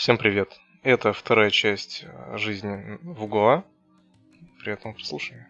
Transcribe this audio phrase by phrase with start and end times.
[0.00, 0.58] Всем привет.
[0.82, 3.64] Это вторая часть э, жизни в Гоа.
[4.58, 5.46] Приятного прослушивания.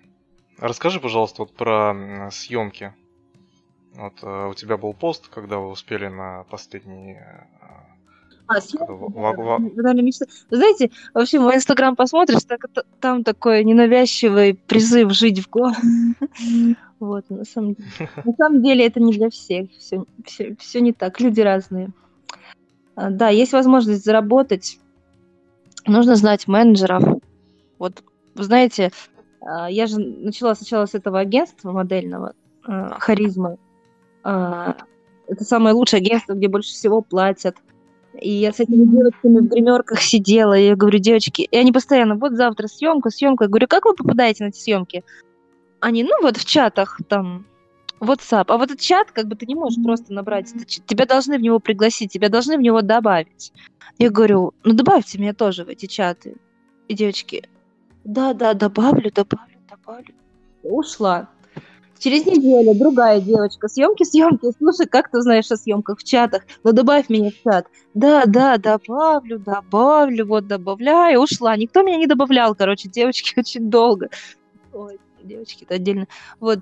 [0.58, 2.92] Расскажи, пожалуйста, вот про съемки.
[3.94, 7.16] Вот э, у тебя был пост, когда вы успели на последний
[8.48, 8.90] а, съемки,
[10.50, 12.66] Вы знаете, вообще мой инстаграм посмотришь, так,
[12.98, 15.74] там такой ненавязчивый призыв жить в Гоа.
[16.98, 17.76] Вот, на самом,
[18.24, 21.92] на самом деле это не для всех, все, все, все не так, люди разные.
[23.00, 24.78] А, да, есть возможность заработать,
[25.86, 27.02] нужно знать менеджеров.
[27.78, 28.02] Вот,
[28.34, 28.90] вы знаете,
[29.40, 33.56] а, я же начала сначала с этого агентства модельного, а, Харизма.
[34.22, 37.56] Это самое лучшее агентство, где больше всего платят.
[38.20, 42.16] И я с этими девочками в гримерках сидела, и я говорю, девочки, и они постоянно,
[42.16, 43.44] вот завтра съемка, съемка.
[43.44, 45.04] Я говорю, как вы попадаете на эти съемки?
[45.78, 47.46] Они, ну вот в чатах там,
[48.00, 48.46] WhatsApp.
[48.48, 50.52] А вот этот чат, как бы ты не можешь просто набрать.
[50.86, 53.52] Тебя должны в него пригласить, тебя должны в него добавить.
[53.98, 56.36] Я говорю, ну добавьте меня тоже в эти чаты.
[56.88, 57.48] И девочки,
[58.04, 60.14] да-да, добавлю, добавлю, добавлю.
[60.62, 61.28] Ушла.
[61.98, 64.50] Через неделю другая девочка, съемки, съемки.
[64.56, 66.44] Слушай, как ты знаешь о съемках в чатах?
[66.64, 67.66] Ну добавь меня в чат.
[67.92, 71.20] Да, да, добавлю, добавлю, вот добавляю.
[71.20, 71.56] Ушла.
[71.58, 74.08] Никто меня не добавлял, короче, девочки очень долго.
[74.72, 76.06] Ой, девочки, это отдельно.
[76.40, 76.60] Вот.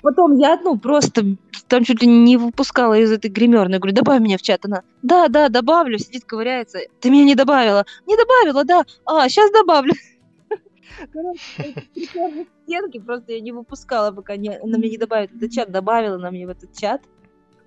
[0.00, 1.36] Потом я, ну, просто
[1.68, 3.78] там чуть ли не выпускала из этой гримерной.
[3.78, 4.64] Говорю, добавь меня в чат.
[4.64, 5.98] Она, да, да, добавлю.
[5.98, 6.78] Сидит, ковыряется.
[7.00, 7.84] Ты меня не добавила.
[8.06, 8.84] Не добавила, да.
[9.04, 9.92] А, сейчас добавлю.
[11.12, 11.88] Короче,
[12.64, 15.70] стенки просто я не выпускала, пока она мне не добавит этот чат.
[15.70, 17.02] Добавила на мне в этот чат,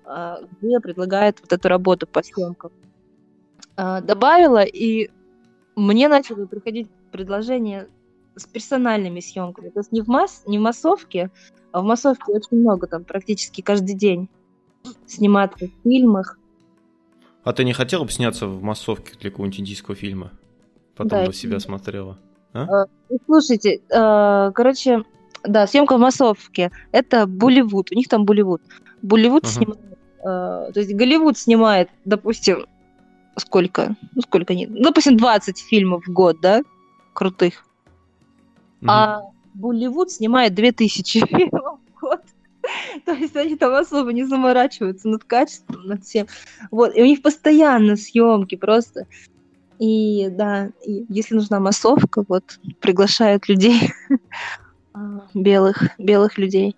[0.04, 2.72] а, где предлагает вот эту работу по съемкам.
[3.76, 5.10] А, добавила, и
[5.76, 7.88] мне начали приходить предложения
[8.34, 9.70] с персональными съемками.
[9.70, 11.30] То есть не в, масс, не в массовке,
[11.76, 14.30] а в массовке очень много, там практически каждый день
[15.06, 16.38] сниматься в фильмах.
[17.44, 20.32] А ты не хотела бы сняться в массовке для какого-нибудь индийского фильма?
[20.96, 22.18] Потом да, бы себя смотрела.
[22.54, 22.62] А?
[22.62, 22.86] а?
[23.26, 25.04] Слушайте, а, короче,
[25.44, 26.70] да, съемка в массовке.
[26.92, 27.92] Это Болливуд.
[27.92, 28.62] У них там Болливуд.
[29.02, 29.48] Болливуд uh-huh.
[29.48, 29.80] снимает.
[30.24, 32.64] А, то есть Голливуд снимает, допустим,
[33.36, 33.96] сколько?
[34.14, 34.70] Ну, сколько нет?
[34.72, 36.62] Допустим, 20 фильмов в год, да?
[37.12, 37.66] Крутых.
[38.80, 38.86] Uh-huh.
[38.88, 39.20] А
[39.56, 41.65] Болливуд снимает 2000 фильмов.
[43.04, 46.26] То есть они там особо не заморачиваются над качеством, над всем.
[46.70, 49.06] Вот, и у них постоянно съемки просто.
[49.78, 53.92] И да, и если нужна массовка, вот приглашают людей,
[54.94, 56.76] а, белых, белых людей.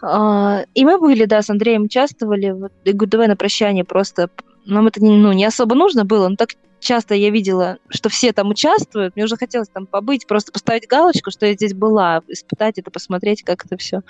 [0.00, 2.50] А, и мы были, да, с Андреем участвовали.
[2.50, 4.30] Вот, говорю, давай на прощание просто.
[4.64, 8.32] Нам это не, ну, не особо нужно было, но так часто я видела, что все
[8.32, 12.78] там участвуют, мне уже хотелось там побыть, просто поставить галочку, что я здесь была, испытать
[12.78, 14.02] это, посмотреть, как это все.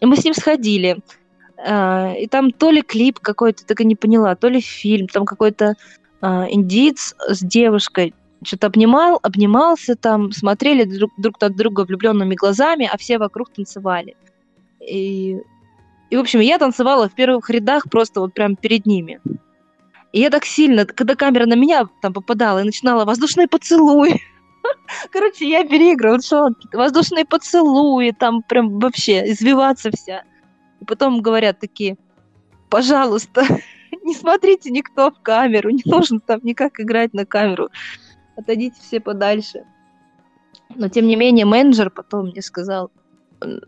[0.00, 0.98] И мы с ним сходили.
[1.58, 5.24] А, и там то ли клип какой-то, так и не поняла, то ли фильм, там
[5.24, 5.74] какой-то
[6.20, 8.14] а, индиец с девушкой
[8.44, 14.16] что-то обнимал, обнимался там, смотрели друг, друг от друга влюбленными глазами, а все вокруг танцевали.
[14.80, 15.38] И,
[16.10, 19.20] и, в общем, я танцевала в первых рядах просто вот прям перед ними.
[20.12, 24.22] И я так сильно, когда камера на меня там попадала и начинала воздушные поцелуи.
[25.10, 30.24] Короче, я переигрывала, что воздушные поцелуи, там прям вообще извиваться вся.
[30.80, 31.96] И потом говорят такие,
[32.68, 33.44] пожалуйста,
[34.04, 37.70] не смотрите никто в камеру, не нужно там никак играть на камеру.
[38.36, 39.64] Отойдите все подальше.
[40.74, 42.90] Но тем не менее менеджер потом мне сказал,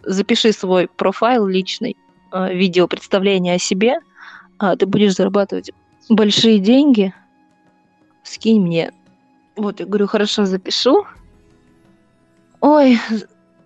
[0.05, 1.97] запиши свой профайл личный,
[2.33, 4.01] э, видео представление о себе,
[4.59, 5.71] а ты будешь зарабатывать
[6.09, 7.15] большие деньги,
[8.23, 8.93] скинь мне.
[9.61, 11.05] Вот, я говорю, хорошо, запишу.
[12.61, 12.99] Ой,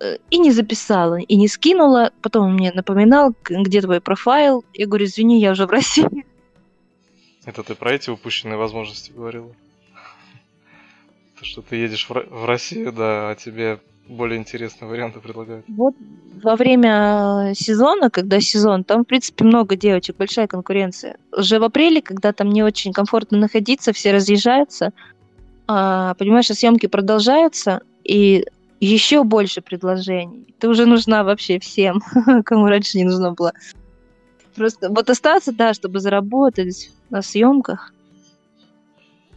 [0.01, 2.11] э, и не записала, и не скинула.
[2.21, 4.65] Потом он мне напоминал, где твой профайл.
[4.73, 6.27] Я говорю, извини, я уже в России.
[7.45, 9.55] Это ты про эти упущенные возможности говорила?
[11.39, 13.79] То, что ты едешь в Россию, да, а тебе
[14.09, 15.65] более интересные варианты предлагают.
[15.69, 15.95] Вот
[16.43, 21.19] во время сезона, когда сезон, там, в принципе, много девочек, большая конкуренция.
[21.31, 24.93] Уже в апреле, когда там не очень комфортно находиться, все разъезжаются,
[25.67, 28.47] а, понимаешь, а съемки продолжаются, и
[28.81, 30.55] еще больше предложений.
[30.59, 32.03] Ты уже нужна вообще всем,
[32.45, 33.53] кому раньше не нужна была.
[34.55, 37.93] Просто вот остаться, да, чтобы заработать на съемках,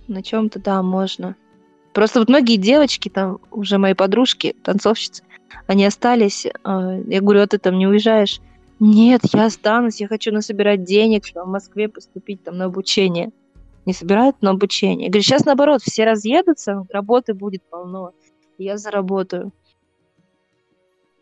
[0.07, 1.35] на чем-то, да, можно.
[1.93, 5.23] Просто вот многие девочки, там уже мои подружки, танцовщицы,
[5.65, 6.45] они остались.
[6.63, 8.39] А, я говорю, а ты там не уезжаешь?
[8.79, 13.31] Нет, я останусь, я хочу насобирать денег, чтобы в Москве поступить там на обучение.
[13.87, 15.05] Не собирают на обучение.
[15.05, 18.11] Я говорю, сейчас наоборот, все разъедутся, работы будет полно,
[18.57, 19.53] я заработаю.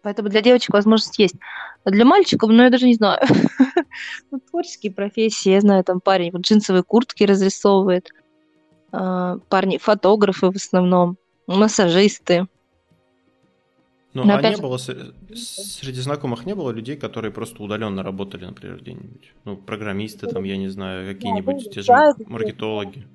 [0.01, 1.35] Поэтому для девочек возможность есть.
[1.83, 3.21] А для мальчиков, ну, я даже не знаю.
[4.31, 8.09] ну, творческие профессии, я знаю, там парень вот джинсовые куртки разрисовывает,
[8.91, 12.47] э, парни, фотографы в основном, массажисты.
[14.15, 18.45] Ну, Но а опять не было, среди знакомых не было людей, которые просто удаленно работали,
[18.45, 19.33] например, где-нибудь?
[19.43, 23.05] Ну, программисты там, я не знаю, какие-нибудь были, те же да, маркетологи.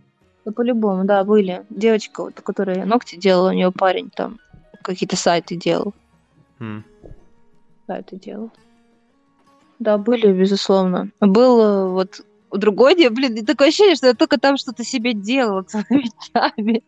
[0.44, 1.64] Да по-любому, да, были.
[1.70, 4.38] Девочка, вот, которая ногти делала, у нее парень там
[4.82, 5.94] какие-то сайты делал.
[6.58, 6.84] М.
[7.86, 8.50] Сайты делал.
[9.78, 11.08] Да, были, безусловно.
[11.18, 12.20] Был э, вот
[12.52, 16.82] другой день, блин, такое ощущение, что я только там что-то себе делала целыми днями.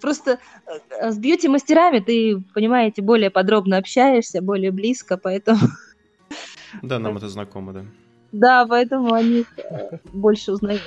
[0.00, 5.60] Просто э, с бьюти-мастерами ты, понимаете, более подробно общаешься, более близко, поэтому...
[6.82, 7.84] Да, нам это знакомо, да.
[8.32, 10.80] Да, поэтому о них э, больше узнаешь.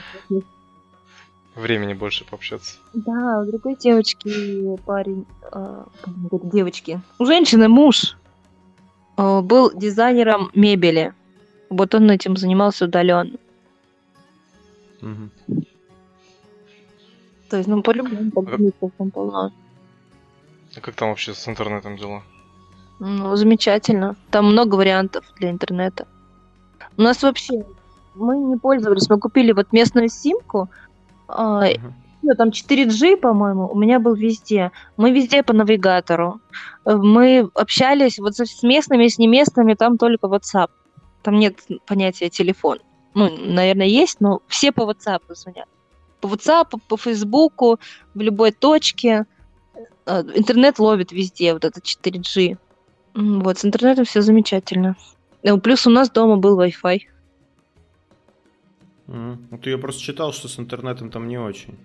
[1.56, 2.78] Времени больше пообщаться.
[2.94, 5.84] Да, у другой девочки парень, э,
[6.44, 8.18] девочки, у женщины муж
[9.18, 11.14] э, был дизайнером мебели.
[11.70, 13.38] Вот он этим занимался удаленно.
[17.50, 19.52] То есть, ну, по-любому, программистов там полно.
[20.76, 22.22] А как там вообще с интернетом дела?
[23.00, 24.16] Ну, замечательно.
[24.30, 26.08] Там много вариантов для интернета.
[26.98, 27.66] У нас вообще,
[28.14, 30.70] мы не пользовались, мы купили вот местную симку.
[31.28, 34.72] Ну, там 4G, по-моему, у меня был везде.
[34.98, 36.42] Мы везде по навигатору.
[36.86, 40.70] Мы общались вот с местными, с неместными, там только WhatsApp.
[41.22, 42.80] Там нет понятия телефон.
[43.16, 45.68] Ну, наверное, есть, но все по WhatsApp звонят.
[46.22, 47.80] По WhatsApp, по Фейсбуку,
[48.14, 49.26] в любой точке.
[50.06, 52.58] Э, Интернет ловит везде, вот это 4G.
[53.16, 54.96] М, Вот, с интернетом все замечательно.
[55.44, 57.00] Э, Плюс у нас дома был Wi-Fi.
[59.08, 59.48] Мгм.
[59.52, 61.76] Вот я просто читал, что с интернетом там не очень.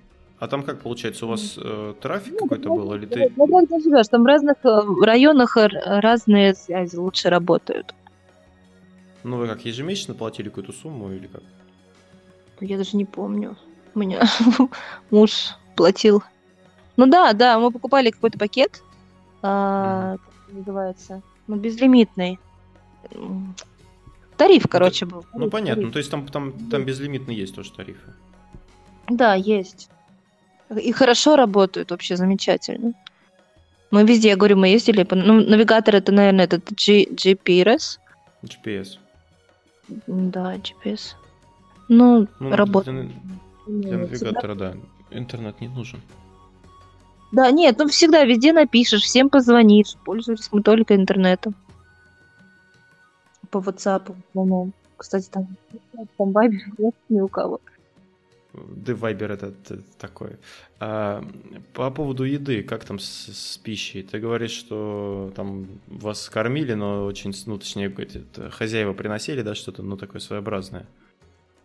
[0.40, 3.32] А там как получается, у вас э, трафик какой-то был, или ты...
[3.36, 4.08] Ну, как ты живешь?
[4.08, 7.94] Там в разных э, районах разные связи лучше работают.
[9.22, 11.42] Ну, вы как, ежемесячно платили какую-то сумму или как?
[12.60, 13.56] Я даже не помню.
[13.94, 14.22] Меня
[15.10, 16.22] муж платил.
[16.96, 18.82] Ну да, да, мы покупали какой-то пакет.
[19.42, 21.22] а, Как называется?
[21.46, 22.38] Ну, безлимитный.
[24.36, 25.24] Тариф, короче, был.
[25.32, 25.74] Ну, Тариф, понятно.
[25.74, 25.86] тариф.
[25.86, 28.12] Ну, то есть там, там, там безлимитно есть тоже тарифы.
[29.08, 29.90] Да, есть.
[30.80, 32.94] И хорошо работают, вообще замечательно.
[33.90, 35.06] Мы везде, я говорю, мы ездили.
[35.08, 37.98] Ну, навигатор это, наверное, этот G- GPRS.
[38.42, 38.98] GPS.
[40.06, 41.14] Да, GPS.
[41.88, 42.96] Ну, Ну, работает.
[43.10, 43.14] Для
[43.66, 44.76] Ну, всегда- навигатора, да.
[45.10, 46.00] Интернет не нужен.
[47.32, 49.96] Да, нет, ну всегда везде напишешь, всем позвонишь.
[50.04, 51.54] Пользуемся мы только интернетом.
[53.50, 54.72] По WhatsApp в основном.
[54.96, 55.48] Кстати, там,
[56.16, 57.60] там Viber нет ни у кого.
[58.52, 60.38] Да, Вайбер это, т- такое.
[60.78, 61.24] А,
[61.72, 64.04] по поводу еды, как там с, с пищей?
[64.04, 67.92] Ты говоришь, что там вас кормили, но очень, ну, точнее,
[68.52, 70.86] хозяева приносили, да, что-то, ну, такое своеобразное.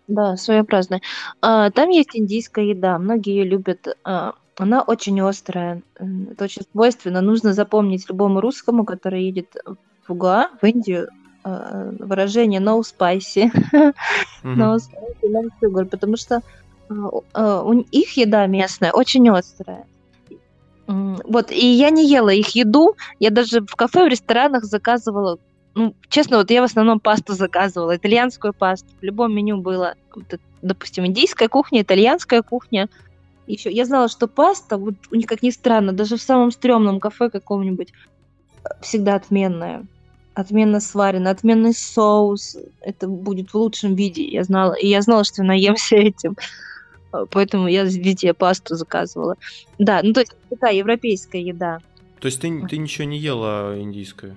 [0.09, 1.01] Да, своеобразная.
[1.41, 3.85] А, там есть индийская еда, многие ее любят.
[4.03, 7.21] А, она очень острая, м, это очень свойственно.
[7.21, 9.53] Нужно запомнить любому русскому, который едет
[10.07, 11.09] в Угуа, в Индию,
[11.43, 13.51] а, выражение no spicy,
[14.43, 14.61] Мгм.
[14.61, 16.41] no spicy, no sugar, потому что
[16.89, 19.85] а, у- а, у их еда местная очень острая.
[20.87, 25.37] М, Вот, и я не ела их еду, я даже в кафе, в ресторанах заказывала,
[25.79, 28.89] ну, честно, вот я в основном пасту заказывала, итальянскую пасту.
[28.99, 29.95] В любом меню было,
[30.61, 32.89] допустим, индийская кухня, итальянская кухня.
[33.47, 36.99] Еще я знала, что паста, вот у них, как ни странно, даже в самом стрёмном
[36.99, 37.93] кафе каком-нибудь,
[38.65, 39.85] э, всегда отменная.
[40.33, 42.57] Отменно сварена, отменный соус.
[42.81, 44.73] Это будет в лучшем виде, я знала.
[44.73, 46.35] И я знала, что я наемся этим.
[47.13, 49.37] Э, Поэтому я везде пасту заказывала.
[49.77, 51.79] Да, ну то есть такая европейская еда.
[52.19, 54.35] То есть ты, ты ничего не ела индийское?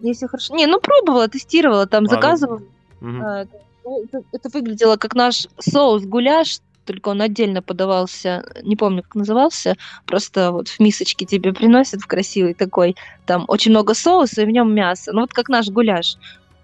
[0.00, 0.54] Если хорошо.
[0.54, 2.62] Не, ну пробовала, тестировала, там А, заказывала.
[3.02, 3.44] А,
[3.84, 9.14] ну, Это, это выглядело как наш соус гуляш, только он отдельно подавался, не помню, как
[9.14, 9.76] назывался,
[10.06, 14.50] просто вот в мисочке тебе приносят в красивый такой, там очень много соуса и в
[14.50, 16.16] нем мясо, ну вот как наш гуляш,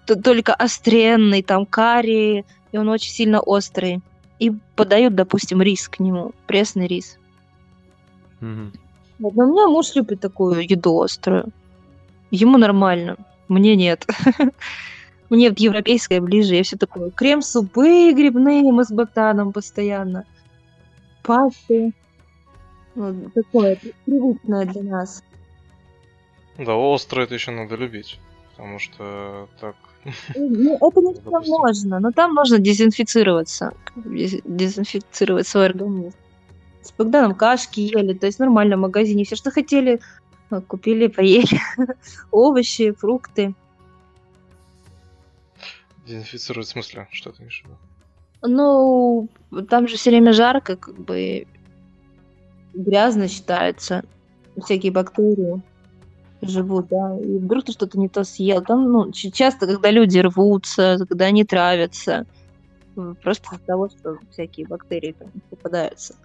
[0.05, 4.01] только остренный, там карри, и он очень сильно острый.
[4.39, 7.17] И подают, допустим, рис к нему, пресный рис.
[9.19, 11.49] Вот, но у меня муж любит такую еду острую.
[12.29, 13.17] Ему нормально,
[13.47, 14.05] мне нет.
[15.29, 17.11] Мне вот европейская ближе, я все такое.
[17.11, 20.25] Крем-супы грибные мы с ботаном постоянно.
[21.21, 21.93] Пасты.
[22.95, 25.23] Вот такое привычное для нас.
[26.57, 28.19] Да, острое это еще надо любить.
[28.51, 29.75] Потому что так...
[30.35, 33.73] Ну, это не всегда можно, но там можно дезинфицироваться.
[33.97, 36.13] Дез- Дезинфицировать свой организм.
[36.81, 39.25] С Богданом кашки ели, то есть нормально в магазине.
[39.25, 39.99] Все, что хотели,
[40.67, 41.59] купили, поели.
[42.31, 43.53] Овощи, фрукты.
[46.05, 47.07] Дезинфицировать в смысле?
[47.11, 47.77] Что ты имеешь в виду?
[48.43, 49.27] Ну,
[49.69, 51.47] там же все время жарко, как бы
[52.73, 54.03] грязно считается,
[54.63, 55.61] всякие бактерии
[56.41, 58.63] живут, да, и вдруг ты что-то не то съел.
[58.63, 62.25] Там, ну, часто, когда люди рвутся, когда они травятся,
[63.23, 66.15] просто из-за того, что всякие бактерии там попадаются.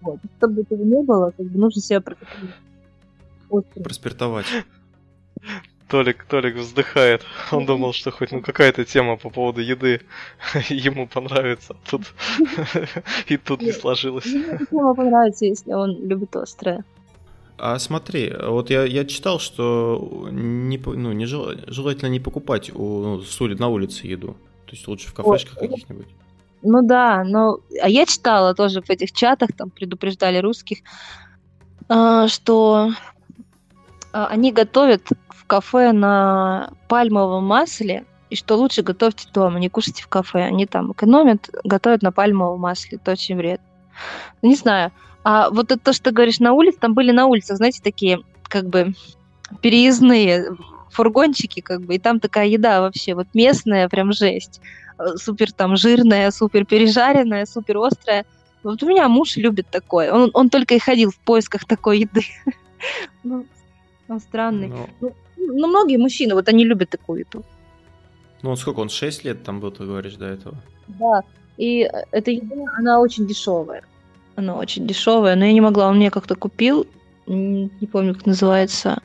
[0.00, 0.18] Вот.
[0.38, 2.00] Чтобы этого не было, как бы нужно себя
[3.74, 4.46] проспиртовать.
[5.88, 7.22] Толик, Толик вздыхает.
[7.50, 10.02] Он думал, что хоть ну какая-то тема по поводу еды
[10.68, 11.74] ему понравится.
[11.90, 12.02] Тут
[13.26, 14.24] и тут не сложилось.
[14.70, 16.84] Тема понравится, если он любит острое.
[17.58, 23.20] А смотри, вот я, я читал, что не, ну, не жел, желательно не покупать у,
[23.20, 24.36] ну, на улице еду.
[24.66, 26.06] То есть лучше в кафешках каких-нибудь.
[26.62, 30.78] Ну да, но а я читала тоже в этих чатах, там предупреждали русских,
[31.88, 32.94] а, что а,
[34.12, 40.08] они готовят в кафе на пальмовом масле, и что лучше готовьте дома, не кушайте в
[40.08, 40.44] кафе.
[40.44, 42.98] Они там экономят, готовят на пальмовом масле.
[43.02, 43.66] Это очень вредно.
[44.40, 44.92] Не знаю.
[45.24, 48.20] А вот это то, что ты говоришь на улице, там были на улицах, знаете, такие
[48.44, 48.94] как бы
[49.60, 50.56] переездные
[50.90, 54.60] фургончики, как бы, и там такая еда вообще вот местная, прям жесть.
[54.98, 58.24] Э, супер там жирная, супер пережаренная, супер острая.
[58.62, 60.12] Вот у меня муж любит такое.
[60.12, 62.24] Он, он только и ходил в поисках такой еды.
[63.24, 63.46] ну,
[64.10, 64.68] он странный.
[64.68, 64.88] Но...
[65.00, 67.44] Ну, ну, многие мужчины, вот они любят такую еду.
[68.42, 70.56] Ну, он сколько, он 6 лет там был, ты говоришь, до этого?
[70.88, 71.22] Да,
[71.56, 73.82] и э, эта еда, она очень дешевая.
[74.36, 76.86] Она очень дешевая, но я не могла, он мне как-то купил,
[77.26, 79.02] не помню, как называется,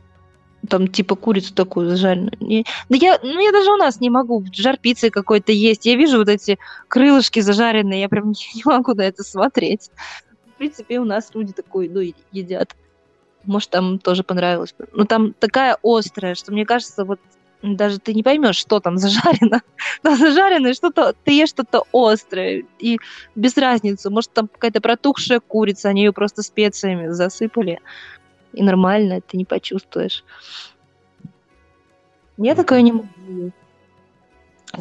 [0.70, 2.34] там типа курицу такую зажаренную.
[2.40, 5.86] Не, да я, ну я даже у нас не могу жар пиццы какой-то есть.
[5.86, 6.58] Я вижу вот эти
[6.88, 9.92] крылышки зажаренные, я прям не, не могу на это смотреть.
[10.56, 12.76] В принципе, у нас люди такую еду едят.
[13.46, 14.74] Может, там тоже понравилось.
[14.94, 17.20] Но там такая острая, что мне кажется, вот
[17.62, 19.62] даже ты не поймешь, что там зажарено.
[20.04, 22.64] Там зажарено что-то, ты ешь что-то острое.
[22.78, 23.00] И
[23.34, 24.12] без разницы.
[24.12, 27.80] Может, там какая-то протухшая курица, они ее просто специями засыпали
[28.56, 30.24] и нормально, ты не почувствуешь.
[32.38, 33.52] Я такое не могу.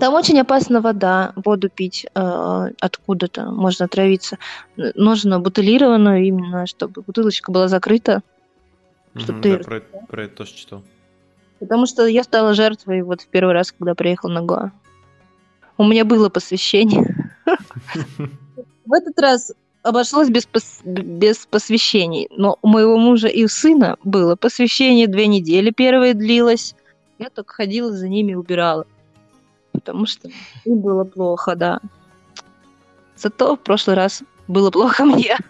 [0.01, 4.39] Там очень опасна вода, воду пить э, откуда-то, можно отравиться.
[4.77, 8.23] Нужно бутылированную именно, чтобы бутылочка была закрыта.
[9.17, 9.59] Чтобы ты...
[9.59, 10.83] да, про, про это тоже читал.
[11.61, 14.73] Потому что я стала жертвой вот в первый раз, когда приехал на Гоа.
[15.77, 17.33] У меня было посвящение.
[18.87, 19.53] В этот раз
[19.83, 20.81] обошлось без, пос...
[20.85, 22.29] без посвящений.
[22.31, 25.71] Но у моего мужа и у сына было посвящение две недели.
[25.71, 26.75] Первое длилось.
[27.19, 28.87] Я только ходила за ними и убирала.
[29.73, 30.29] Потому что
[30.65, 31.81] им было плохо, да.
[33.17, 35.39] Зато в прошлый раз было плохо мне.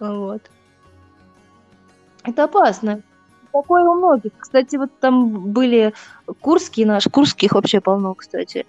[0.00, 0.42] Вот.
[2.24, 3.02] Это опасно.
[3.52, 4.32] Такое у многих.
[4.38, 5.92] Кстати, вот там были
[6.40, 8.64] курские наши, курских вообще полно, кстати.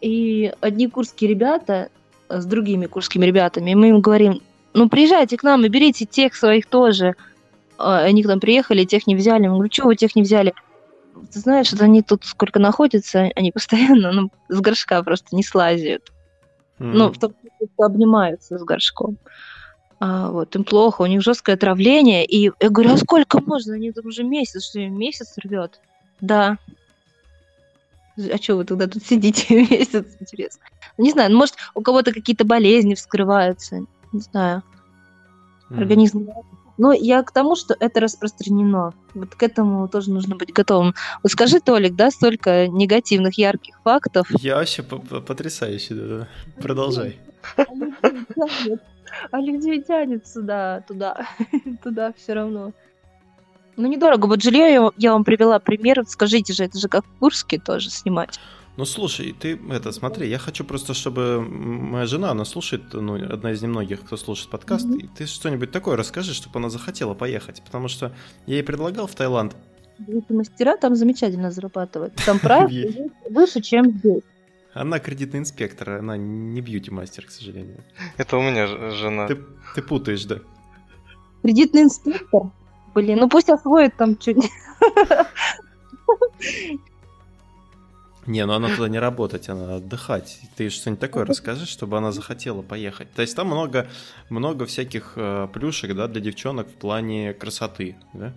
[0.00, 1.88] И одни курские ребята
[2.28, 4.40] с другими курскими ребятами, и мы им говорим,
[4.72, 7.14] ну, приезжайте к нам и берите тех своих тоже.
[7.78, 9.46] А, они к нам приехали, тех не взяли.
[9.46, 10.52] Мы говорим, что вы тех не взяли?
[11.32, 16.10] Ты знаешь, что они тут сколько находятся, они постоянно ну, с горшка просто не слазят.
[16.80, 16.92] Mm-hmm.
[16.92, 17.34] Ну, в том
[17.78, 19.16] обнимаются с горшком.
[20.06, 22.26] А, вот, им плохо, у них жесткое отравление.
[22.26, 23.72] И я говорю, а сколько можно?
[23.74, 25.80] Они там уже месяц, что месяц рвет.
[26.20, 26.58] Да,
[28.18, 30.60] а что вы тогда тут сидите месяц, интересно?
[30.98, 34.62] Не знаю, ну, может, у кого-то какие-то болезни вскрываются, не знаю.
[35.70, 36.28] Организм.
[36.76, 38.92] Но я к тому, что это распространено.
[39.14, 40.94] Вот к этому тоже нужно быть готовым.
[41.22, 44.26] Вот скажи, Толик, да, столько негативных, ярких фактов.
[44.42, 46.28] Я вообще потрясающе, да,
[46.60, 47.16] Продолжай.
[49.30, 51.26] А людей тянет сюда, туда,
[51.82, 52.72] туда все равно.
[53.76, 54.26] Ну, недорого.
[54.26, 56.04] Вот жилье я, вам привела пример.
[56.06, 58.38] Скажите же, это же как в Курске тоже снимать.
[58.76, 63.52] Ну слушай, ты это смотри, я хочу просто, чтобы моя жена, она слушает, ну, одна
[63.52, 65.00] из немногих, кто слушает подкаст, mm-hmm.
[65.00, 68.12] и ты что-нибудь такое расскажи, чтобы она захотела поехать, потому что
[68.46, 69.54] я ей предлагал в Таиланд.
[70.28, 72.14] Мастера там замечательно зарабатывают.
[72.26, 72.96] Там прайс
[73.30, 74.22] выше, чем здесь.
[74.74, 77.84] Она кредитный инспектор, она не бьюти-мастер, к сожалению.
[78.16, 79.28] Это у меня жена.
[79.28, 79.38] Ты,
[79.74, 80.40] ты путаешь, да.
[81.42, 82.50] Кредитный инспектор?
[82.92, 84.50] Блин, ну пусть освоит там что-нибудь.
[88.26, 90.40] Не, ну она туда не работать, она отдыхать.
[90.56, 93.12] Ты что-нибудь такое расскажи, чтобы она захотела поехать.
[93.12, 93.86] То есть там много,
[94.30, 98.32] много всяких э, плюшек, да, для девчонок в плане красоты, да?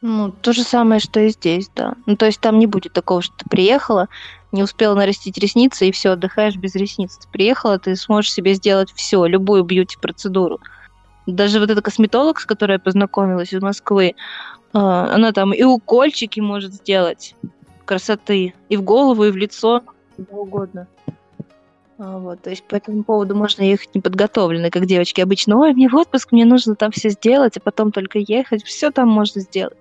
[0.00, 1.94] Ну, то же самое, что и здесь, да.
[2.06, 4.08] Ну, то есть там не будет такого, что ты приехала,
[4.52, 7.16] не успела нарастить ресницы, и все, отдыхаешь без ресниц.
[7.16, 10.60] Ты приехала, ты сможешь себе сделать все, любую бьюти-процедуру.
[11.26, 14.14] Даже вот эта косметолог, с которой я познакомилась из Москвы,
[14.72, 17.34] а, она там и укольчики может сделать
[17.84, 19.82] красоты, и в голову, и в лицо,
[20.16, 20.86] куда угодно.
[21.98, 25.58] А, вот, то есть по этому поводу можно ехать неподготовленной, как девочки обычно.
[25.58, 28.64] Ой, мне в отпуск, мне нужно там все сделать, а потом только ехать.
[28.64, 29.78] Все там можно сделать.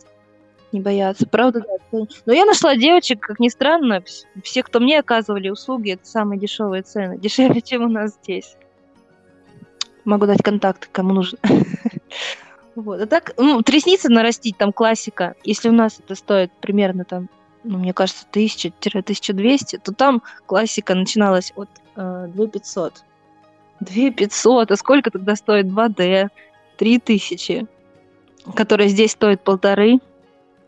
[0.72, 1.28] Не бояться.
[1.28, 2.06] Правда, да.
[2.26, 4.04] Но я нашла девочек, как ни странно,
[4.44, 7.18] все, кто мне оказывали услуги, это самые дешевые цены.
[7.22, 8.56] Дешевле, чем у нас здесь.
[10.06, 11.38] Могу дать контакты, кому нужно.
[12.74, 13.02] Вот.
[13.02, 15.36] А так, ну, ресницы нарастить, там классика.
[15.44, 17.28] Если у нас это стоит примерно там,
[17.66, 23.04] ну, мне кажется, 1000-1200, то там классика начиналась от э, 2500.
[23.82, 26.30] 2500, а сколько тогда стоит 2D?
[26.78, 27.68] 3000,
[28.56, 30.00] которая здесь стоит полторы.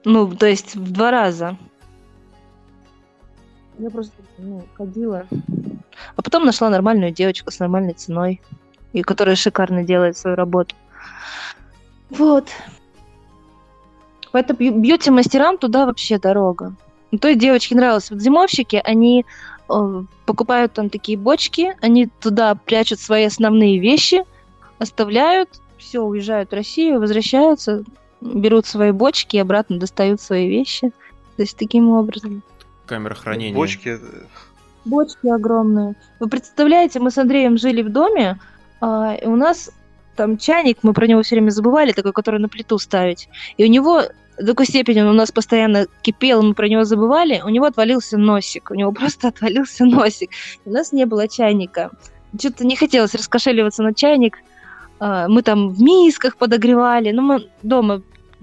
[0.05, 1.57] Ну, то есть в два раза.
[3.79, 5.25] Я просто ну, ходила.
[6.15, 8.41] А потом нашла нормальную девочку с нормальной ценой,
[8.91, 10.75] и которая шикарно делает свою работу.
[12.09, 12.49] Вот.
[14.31, 16.75] Поэтому бьюти-мастерам туда вообще дорога.
[17.11, 18.09] Ну, той девочке нравилось.
[18.09, 19.25] Вот зимовщики, они
[19.69, 24.23] э, покупают там такие бочки, они туда прячут свои основные вещи,
[24.79, 27.83] оставляют, все, уезжают в Россию, возвращаются,
[28.23, 30.89] берут свои бочки и обратно достают свои вещи.
[31.35, 32.43] То есть таким образом.
[32.85, 33.55] Камера хранения.
[33.55, 33.99] Бочки.
[34.85, 35.95] Бочки огромные.
[36.19, 38.39] Вы представляете, мы с Андреем жили в доме,
[38.81, 39.71] э, и у нас
[40.15, 43.29] там чайник, мы про него все время забывали, такой, который на плиту ставить.
[43.57, 44.03] И у него
[44.37, 48.17] до такой степени он у нас постоянно кипел, мы про него забывали, у него отвалился
[48.17, 48.71] носик.
[48.71, 50.31] У него просто отвалился носик.
[50.65, 51.91] У нас не было чайника.
[52.37, 54.37] Что-то не хотелось раскошеливаться на чайник.
[54.99, 57.11] А, мы там в мисках подогревали.
[57.11, 58.01] Ну, мы дома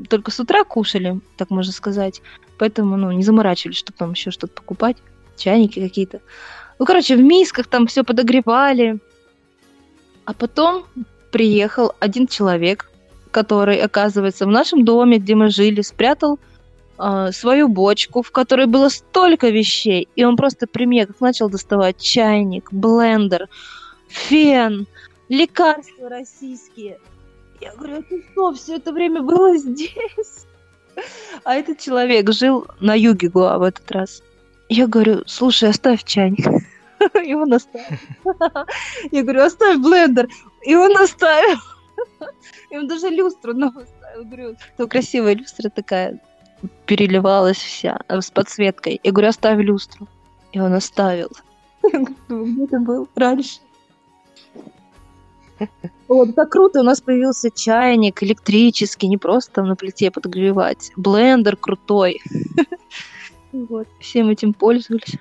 [0.08, 2.22] только с утра кушали, так можно сказать.
[2.58, 4.96] Поэтому, ну, не заморачивались, чтобы там еще что-то покупать.
[5.36, 6.20] Чайники какие-то.
[6.78, 8.98] Ну, короче, в мисках там все подогревали.
[10.24, 10.84] А потом
[11.30, 12.90] приехал один человек,
[13.30, 16.38] который, оказывается, в нашем доме, где мы жили, спрятал
[16.98, 21.48] э, свою бочку, в которой было столько вещей, и он просто при мне как начал
[21.48, 23.48] доставать чайник, блендер,
[24.08, 24.86] фен,
[25.28, 26.98] лекарства российские.
[27.60, 30.46] Я говорю, а ты что, все это время было здесь?
[31.44, 34.22] А этот человек жил на юге Гоа в этот раз.
[34.68, 36.46] Я говорю, слушай, оставь чайник.
[37.24, 37.98] И он оставил.
[39.10, 40.28] Я говорю, оставь блендер.
[40.62, 41.58] И он оставил.
[42.70, 44.24] И он даже люстру новую ставил.
[44.24, 46.20] Говорю, то красивая люстра такая
[46.86, 49.00] переливалась вся э, с подсветкой.
[49.02, 50.06] Я говорю, оставь люстру.
[50.52, 51.30] И он оставил.
[51.82, 53.60] Где ты был раньше?
[56.08, 60.90] Вот, так круто, у нас появился чайник электрический, не просто там на плите подогревать.
[60.96, 62.20] Блендер крутой.
[63.52, 65.16] Вот, всем этим пользовались.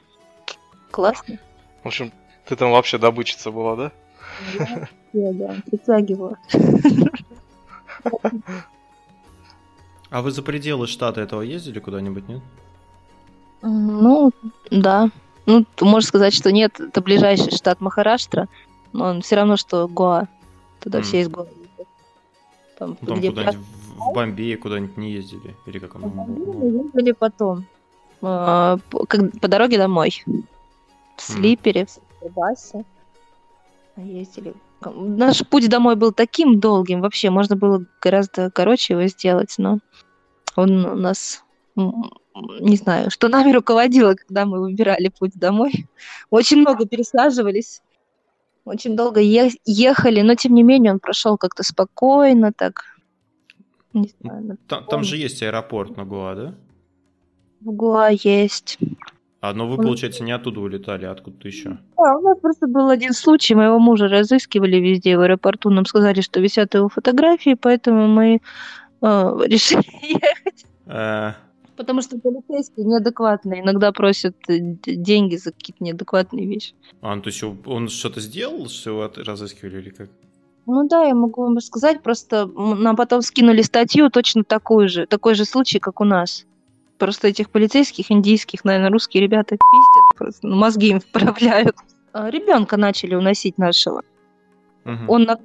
[0.91, 1.39] Классно.
[1.83, 2.11] В общем,
[2.47, 3.91] ты там вообще добычица была, да?
[5.13, 6.37] Я, да, притягивала.
[10.11, 12.41] А вы за пределы штата этого ездили куда-нибудь, нет?
[13.61, 14.31] Ну,
[14.71, 15.09] да.
[15.45, 18.47] Ну, можно сказать, что нет, это ближайший штат Махараштра,
[18.93, 20.27] но он все равно, что Гоа.
[20.79, 21.01] Туда mm.
[21.01, 21.47] все из Гоа
[22.77, 23.65] Там, там где куда-нибудь
[23.97, 25.55] в Бомбее куда-нибудь не ездили?
[25.65, 26.07] Или как оно?
[26.07, 27.65] Мы ездили потом.
[28.21, 30.23] А, по, как, по дороге домой.
[31.17, 31.85] В Слипере,
[32.21, 32.85] в Басе.
[33.97, 39.79] Ездили Наш путь домой был таким долгим, вообще можно было гораздо короче его сделать, но
[40.55, 41.43] он у нас,
[41.75, 45.87] не знаю, что нами руководило, когда мы выбирали путь домой.
[46.29, 47.81] Очень много пересаживались,
[48.69, 52.83] очень долго е- ехали, но тем не менее он прошел как-то спокойно, так.
[53.93, 56.55] Не знаю, там, там же есть аэропорт на Гуа, да?
[57.61, 58.77] В Гуа есть.
[59.41, 61.77] А, но вы, получается, не оттуда улетали, а откуда-то еще?
[61.97, 66.21] Да, у нас просто был один случай, моего мужа разыскивали везде в аэропорту, нам сказали,
[66.21, 68.41] что висят его фотографии, поэтому мы
[69.01, 70.65] э, решили ехать.
[71.79, 76.73] Потому что полицейские неадекватные, иногда просят э, деньги за какие-то неадекватные вещи.
[77.01, 80.09] А, ну, то есть он что-то сделал, что его разыскивали или как?
[80.65, 85.35] Ну да, я могу вам сказать, просто нам потом скинули статью точно такую же, такой
[85.35, 86.45] же случай, как у нас.
[86.97, 91.77] Просто этих полицейских индийских, наверное, русские ребята пиздят, просто ну, мозги им вправляют.
[92.11, 94.03] А, ребенка начали уносить нашего.
[94.83, 95.05] Угу.
[95.07, 95.39] Он, на,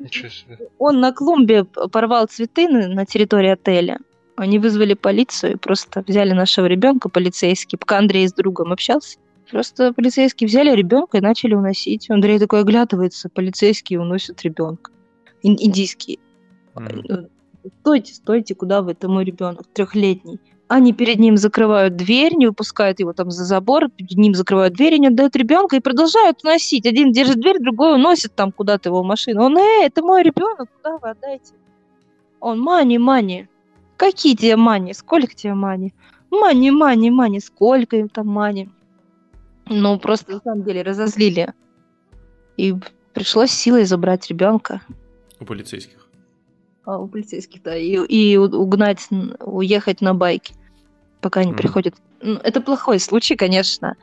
[0.79, 4.01] он на клумбе порвал цветы на, на территории отеля.
[4.37, 9.19] Они вызвали полицию просто взяли нашего ребенка, полицейский, пока Андрей с другом общался.
[9.51, 12.11] Просто полицейские взяли ребенка и начали уносить.
[12.11, 14.91] Андрей такой оглядывается, полицейские уносят ребенка.
[15.43, 16.19] Ин- индийские.
[16.75, 17.29] Mm.
[17.81, 18.93] Стойте, стойте, куда вы?
[18.93, 20.41] Это мой ребенок, трехлетний.
[20.67, 24.95] Они перед ним закрывают дверь, не выпускают его там за забор, перед ним закрывают дверь
[24.95, 26.87] и не отдают ребенка и продолжают носить.
[26.87, 29.45] Один держит дверь, другой уносит там куда-то его в машину.
[29.45, 31.55] Он, эй, это мой ребенок, куда вы отдаете?
[32.41, 33.47] Он, мани, мани.
[33.97, 34.93] Какие тебе мани?
[34.95, 35.93] Сколько тебе мани?
[36.31, 37.41] Мани, мани, мани.
[37.41, 38.69] Сколько им там мани?
[39.67, 41.55] Ну, просто на самом деле разозлили
[42.59, 42.75] И
[43.15, 44.83] пришлось силой забрать ребенка
[45.41, 46.07] У полицейских.
[46.85, 49.09] а, у полицейских, да, и, и угнать,
[49.41, 50.55] уехать на байке,
[51.23, 51.57] пока не Мгм.
[51.57, 51.95] приходит.
[52.21, 53.97] Ну, Это плохой случай, конечно.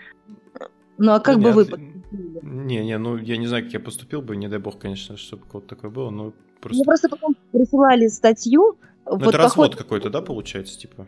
[0.98, 1.94] Ну а как Да бы нет, вы?
[2.42, 5.46] Не, не, ну я не знаю, как я поступил бы, не дай бог, конечно, чтобы
[5.46, 6.84] кого-то такое было, но Мне просто...
[6.84, 8.78] просто потом присылали статью.
[9.20, 11.08] Ну, вот это развод поход- какой-то, да, получается, типа?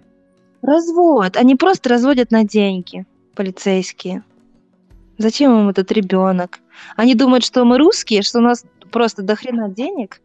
[0.62, 1.36] Развод.
[1.38, 4.24] Они просто разводят на деньги, полицейские.
[5.18, 6.60] Зачем им этот ребенок?
[6.96, 10.22] Они думают, что мы русские, что у нас просто до хрена денег.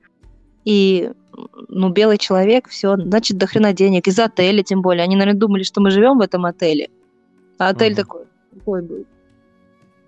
[0.65, 1.13] И,
[1.69, 4.07] ну, белый человек, все, значит, до хрена денег.
[4.09, 5.05] Из отеля, тем более.
[5.05, 6.89] Они, наверное, думали, что мы живем в этом отеле.
[7.59, 7.97] А отель Мгм.
[7.97, 9.07] такой, такой был.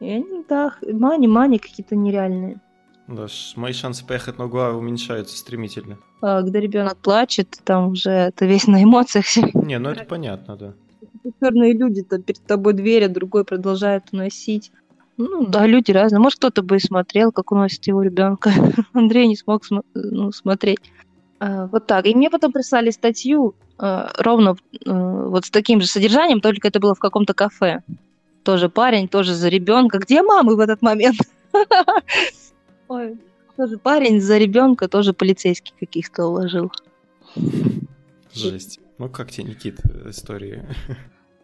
[0.00, 2.60] И они, да, мани-мани какие-то нереальные.
[3.06, 5.98] Да, мои шансы поехать на Гуа уменьшаются стремительно.
[6.20, 9.26] А когда ребенок плачет, там уже это весь на эмоциях.
[9.54, 10.72] Не, ну это понятно, да.
[11.40, 14.70] черные люди-то перед тобой дверь, а другой продолжает уносить.
[15.16, 16.18] Ну, да, люди разные.
[16.18, 18.50] Может, кто-то бы и смотрел, как уносит его ребенка.
[18.94, 20.78] Андрей не смог смо- ну, смотреть.
[21.38, 22.06] А, вот так.
[22.06, 26.80] И мне потом прислали статью а, ровно э, вот с таким же содержанием, только это
[26.80, 27.82] было в каком-то кафе.
[28.44, 29.98] Тоже парень, тоже за ребенка.
[29.98, 31.18] Где мамы в этот момент?
[32.88, 33.18] Ой,
[33.60, 36.72] тоже парень за ребенка, тоже полицейский каких-то уложил.
[38.32, 38.80] Жесть.
[38.96, 40.66] Ну как тебе, Никит, истории?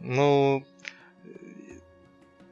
[0.01, 0.65] Ну,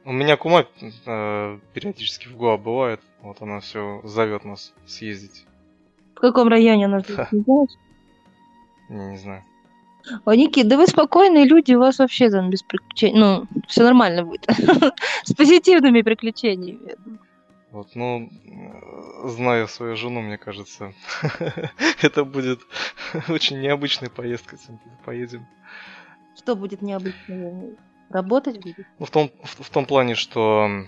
[0.03, 3.01] у меня кума э, периодически в Гоа бывает.
[3.21, 5.45] Вот она все зовет нас съездить.
[6.15, 7.69] В каком районе она живет, не знаешь?
[8.89, 9.43] Не, не знаю.
[10.25, 13.19] Ой, Никит, да вы спокойные люди, у вас вообще там без приключений.
[13.19, 14.45] Ну, все нормально будет.
[15.23, 16.95] С позитивными приключениями.
[17.75, 20.93] Вот, ну, э, зная свою жену, мне кажется,
[22.01, 22.61] это будет
[23.27, 25.45] очень необычная поездка, если мы туда поедем.
[26.37, 27.75] Что будет необычно?
[28.07, 28.87] Работать будет?
[28.97, 30.85] Ну, в том, в, в том плане, что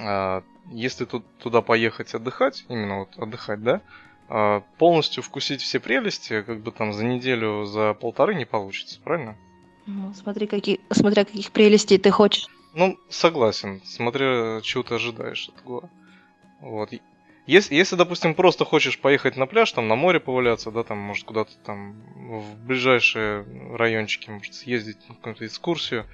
[0.00, 3.82] э, если тут, туда поехать отдыхать, именно вот отдыхать, да,
[4.30, 9.36] э, полностью вкусить все прелести, как бы там за неделю, за полторы не получится, правильно?
[9.84, 12.48] Ну, смотри, какие, смотря каких прелестей ты хочешь.
[12.74, 15.88] Ну, согласен, смотря чего ты ожидаешь от Гоа.
[16.60, 16.90] Вот.
[17.46, 21.24] Если, если, допустим, просто хочешь поехать на пляж, там на море поваляться, да, там, может,
[21.24, 26.06] куда-то там в ближайшие райончики, может, съездить на какую-то экскурсию,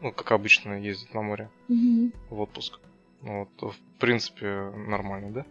[0.00, 2.80] ну, как обычно ездить на море в отпуск.
[3.22, 5.44] Ну, Вот, то, в принципе, нормально, да?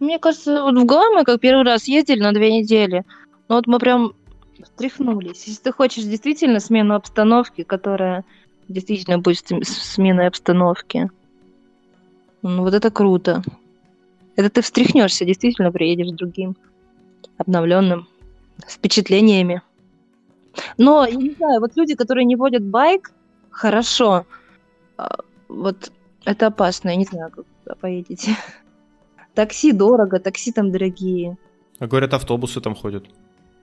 [0.00, 3.04] Мне кажется, вот в Гоа мы как первый раз ездили на две недели.
[3.48, 4.14] Ну вот мы прям
[4.62, 5.44] встряхнулись.
[5.44, 8.24] Если ты хочешь действительно смену обстановки, которая
[8.72, 11.10] действительно будет см- с- сменой обстановки,
[12.42, 13.42] ну вот это круто.
[14.36, 16.56] Это ты встряхнешься, действительно приедешь другим,
[17.36, 18.06] обновленным,
[18.66, 19.60] с впечатлениями.
[20.78, 23.12] Но, я не знаю, вот люди, которые не водят байк,
[23.50, 24.24] хорошо.
[24.96, 25.92] А, Вот
[26.24, 28.36] это опасно, я не знаю, как поедете.
[29.34, 31.36] Такси дорого, такси там дорогие.
[31.78, 33.04] А говорят, автобусы там ходят.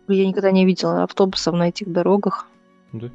[0.07, 2.47] Я никогда не видела автобусов на этих дорогах.
[2.93, 3.09] Да?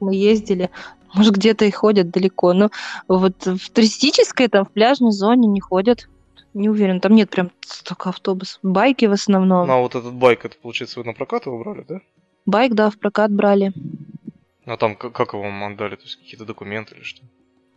[0.00, 0.70] Мы ездили.
[1.14, 2.52] Может, где-то и ходят далеко.
[2.52, 2.70] Но
[3.08, 6.08] вот в туристической, там, в пляжной зоне не ходят.
[6.54, 8.58] Не уверен, там нет прям столько автобусов.
[8.62, 9.66] Байки в основном.
[9.66, 12.00] Ну, а вот этот байк, это, получается, вы на прокат его брали, да?
[12.46, 13.72] Байк, да, в прокат брали.
[14.64, 15.96] А там как, его вам отдали?
[15.96, 17.22] То есть какие-то документы или что?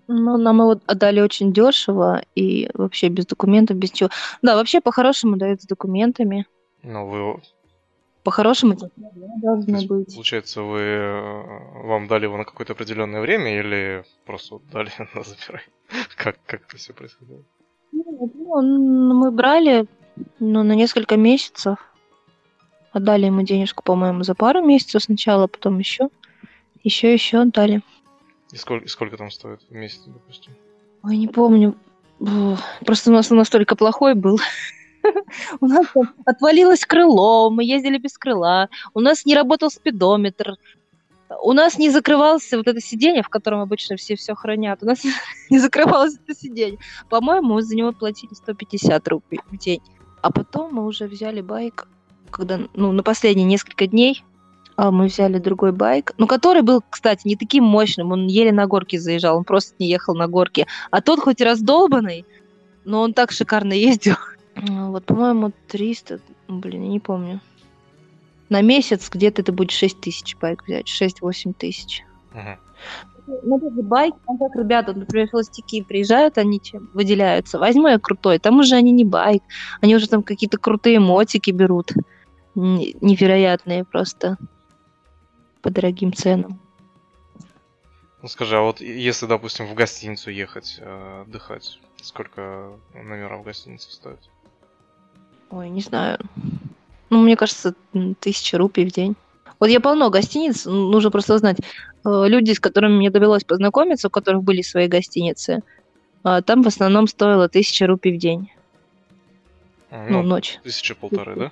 [0.07, 4.09] Ну, нам его отдали очень дешево и вообще без документов, без чего.
[4.41, 6.47] Да, вообще по-хорошему дают с документами.
[6.83, 7.41] Ну, вы
[8.23, 9.01] По-хорошему это то
[9.41, 10.13] должно есть, быть.
[10.13, 15.23] получается, вы э, вам дали его на какое-то определенное время или просто вот дали на
[15.23, 15.63] забирай?
[16.15, 17.43] Как, как это все происходило?
[17.91, 19.87] Ну, ну, мы брали
[20.39, 21.77] ну, на несколько месяцев.
[22.91, 26.09] Отдали ему денежку, по-моему, за пару месяцев сначала, потом еще.
[26.83, 27.81] Еще, еще отдали.
[28.51, 30.53] И сколько, и сколько там стоит в месяц, допустим?
[31.03, 31.75] Ой, не помню.
[32.85, 34.39] Просто у нас он настолько плохой был.
[35.59, 35.85] У нас
[36.25, 38.69] отвалилось крыло, мы ездили без крыла.
[38.93, 40.57] У нас не работал спидометр.
[41.41, 44.83] У нас не закрывался вот это сиденье, в котором обычно все все хранят.
[44.83, 45.01] У нас
[45.49, 46.79] не закрывалось это сиденье.
[47.09, 49.81] По-моему, мы за него платили 150 рублей в день.
[50.21, 51.87] А потом мы уже взяли байк,
[52.29, 54.23] когда, ну, на последние несколько дней
[54.75, 58.67] а, мы взяли другой байк, ну, который был, кстати, не таким мощным, он еле на
[58.67, 60.65] горке заезжал, он просто не ехал на горке.
[60.89, 62.25] А тот хоть и раздолбанный,
[62.85, 64.15] но он так шикарно ездил.
[64.61, 67.39] Вот, по-моему, 300, блин, я не помню.
[68.49, 72.03] На месяц где-то это будет 6 тысяч байк взять, 6-8 тысяч.
[72.33, 72.59] Мгм.
[73.27, 77.59] Ну, это же байк, там как ребята, например, холостяки приезжают, они чем выделяются.
[77.59, 79.41] Возьму я крутой, там уже они не байк,
[79.79, 81.91] они уже там какие-то крутые мотики берут.
[82.55, 84.37] Невероятные просто.
[85.61, 86.59] По дорогим ценам.
[88.21, 93.91] Ну скажи, а вот если, допустим, в гостиницу ехать э, отдыхать, сколько номера в гостинице
[93.91, 94.19] стоит?
[95.51, 96.17] Ой, не знаю.
[97.09, 97.75] Ну, мне кажется,
[98.19, 99.15] тысяча рупий в день.
[99.59, 101.57] Вот я полно гостиниц, нужно просто знать.
[102.03, 105.61] Э, люди, с которыми мне довелось познакомиться, у которых были свои гостиницы,
[106.23, 108.51] а, там в основном стоило тысяча рупий в день.
[109.91, 110.59] А, ну, ну, ночь.
[110.63, 111.51] Тысяча полторы, да?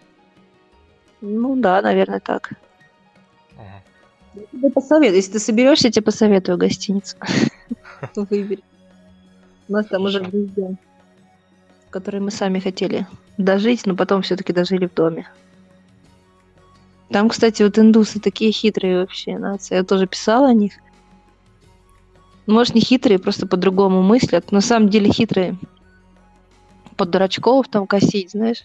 [1.22, 2.54] Ну да, наверное, так.
[3.58, 3.84] Ага.
[4.34, 5.18] Я тебе посоветую.
[5.18, 7.18] Если ты соберешься, я тебе посоветую гостиницу.
[8.16, 8.64] Выбери.
[9.68, 10.78] У нас там уже в
[11.92, 13.06] которой мы сами хотели
[13.40, 15.28] дожить, но потом все-таки дожили в доме.
[17.10, 19.76] Там, кстати, вот индусы такие хитрые вообще нации.
[19.76, 20.74] Я тоже писала о них.
[22.46, 24.52] Может, не хитрые, просто по-другому мыслят.
[24.52, 25.58] На самом деле хитрые.
[26.96, 28.64] Под дурачков там косить, знаешь.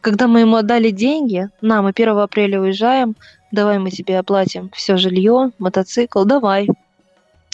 [0.00, 3.14] Когда мы ему отдали деньги, на, мы 1 апреля уезжаем,
[3.52, 6.68] давай мы тебе оплатим все жилье, мотоцикл, давай.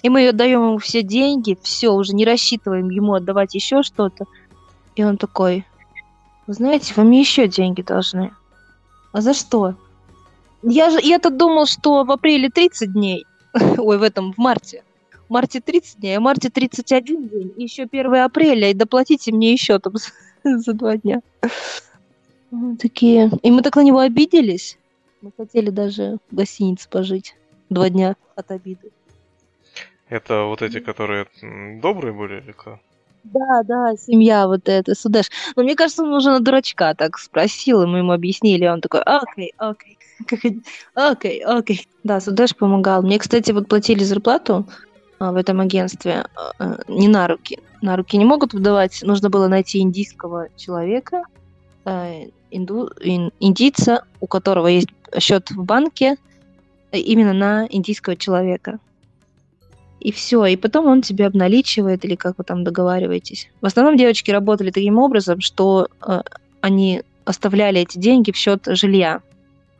[0.02, 4.24] И мы отдаем ему все деньги, все, уже не рассчитываем ему отдавать еще что-то.
[4.96, 5.64] И он такой,
[6.46, 8.32] вы знаете, вы мне еще деньги должны.
[9.12, 9.74] А за что?
[10.62, 13.26] Я же я-то думал, что в апреле 30 дней.
[13.54, 14.84] Ой, в этом, в марте.
[15.28, 17.52] В марте 30 дней, а в марте 31 день.
[17.56, 18.70] Еще 1 апреля.
[18.70, 19.94] И доплатите мне еще там
[20.44, 21.22] за два дня.
[22.78, 23.30] Такие.
[23.42, 24.78] И мы так на него обиделись.
[25.20, 27.36] Мы хотели даже в гостинице пожить.
[27.70, 28.90] Два дня от обиды.
[30.08, 31.26] Это вот эти, которые
[31.80, 32.80] добрые были или как?
[33.24, 35.30] Да, да, семья вот эта, Судеш.
[35.54, 39.00] Но мне кажется, он уже на дурачка так спросил, и мы ему объяснили, он такой,
[39.02, 39.98] окей, окей,
[40.94, 41.86] окей, окей.
[42.02, 43.02] Да, Судеш помогал.
[43.02, 44.66] Мне, кстати, вот платили зарплату
[45.20, 46.26] а, в этом агентстве
[46.58, 47.60] а, не на руки.
[47.80, 49.00] На руки не могут выдавать.
[49.02, 51.22] Нужно было найти индийского человека,
[51.84, 56.16] а, инду, ин, индийца, у которого есть счет в банке,
[56.90, 58.80] именно на индийского человека
[60.02, 60.44] и все.
[60.46, 63.48] И потом он тебе обналичивает, или как вы там договариваетесь.
[63.60, 66.22] В основном девочки работали таким образом, что э,
[66.60, 69.20] они оставляли эти деньги в счет жилья.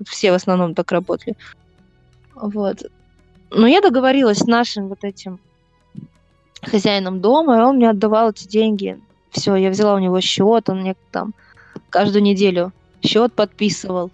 [0.06, 1.36] Все в основном так работали.
[2.34, 2.84] Вот.
[3.50, 5.40] Но я договорилась с нашим вот этим
[6.62, 9.00] хозяином дома, и он мне отдавал эти деньги.
[9.30, 11.34] Все, я взяла у него счет, он мне там
[11.90, 14.12] каждую неделю счет подписывал.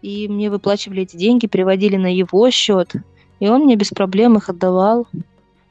[0.00, 2.92] И мне выплачивали эти деньги, переводили на его счет.
[3.40, 5.06] И он мне без проблем их отдавал.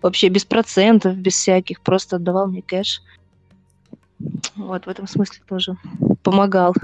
[0.01, 1.81] Вообще без процентов, без всяких.
[1.81, 3.01] Просто отдавал мне кэш.
[4.55, 5.77] Вот, в этом смысле тоже
[6.23, 6.75] помогал.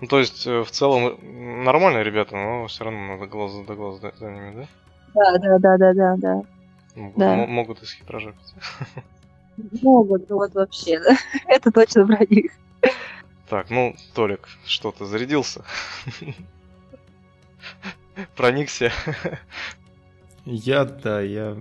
[0.00, 4.00] Ну, то есть, э, в целом, нормальные ребята, но все равно надо глаз да глаз
[4.00, 4.68] за, ними, да?
[5.14, 6.42] Да, да, да, да, да, да.
[6.94, 7.46] Могут, да.
[7.46, 8.54] могут исхитрожопить.
[9.82, 11.16] Могут, ну вот вообще, да.
[11.46, 12.52] Это точно про них.
[13.48, 15.64] Так, ну, Толик, что то зарядился?
[18.36, 18.92] проникся.
[20.44, 21.56] Я, да, я...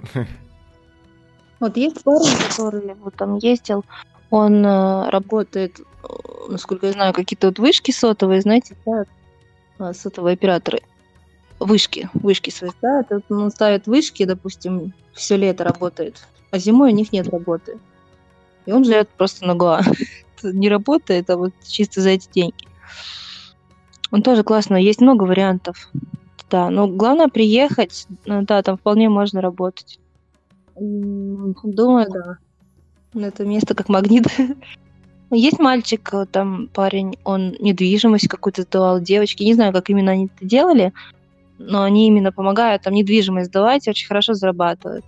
[1.60, 3.84] Вот есть парень, который вот там ездил,
[4.30, 6.08] он э, работает, э,
[6.50, 9.10] насколько я знаю, какие-то вот вышки сотовые, знаете, ставят
[9.80, 10.82] э, сотовые операторы.
[11.60, 13.12] Вышки, вышки свои ставят.
[13.32, 17.80] Он ставит вышки, допустим, все лето работает, а зимой у них нет работы.
[18.67, 19.82] И он живет просто на Гоа.
[20.43, 22.67] Не работает, а вот чисто за эти деньги.
[24.12, 24.76] Он тоже классно.
[24.76, 25.89] Есть много вариантов
[26.49, 26.69] да.
[26.69, 29.99] Но главное приехать, ну да, там вполне можно работать.
[30.75, 32.38] Думаю, да.
[33.13, 34.25] Это место как магнит.
[35.31, 39.43] Есть мальчик, э, там парень, он недвижимость какую-то сдавал девочки.
[39.43, 40.93] Не знаю, как именно они это делали,
[41.57, 45.05] но они именно помогают там недвижимость сдавать, очень хорошо зарабатывают.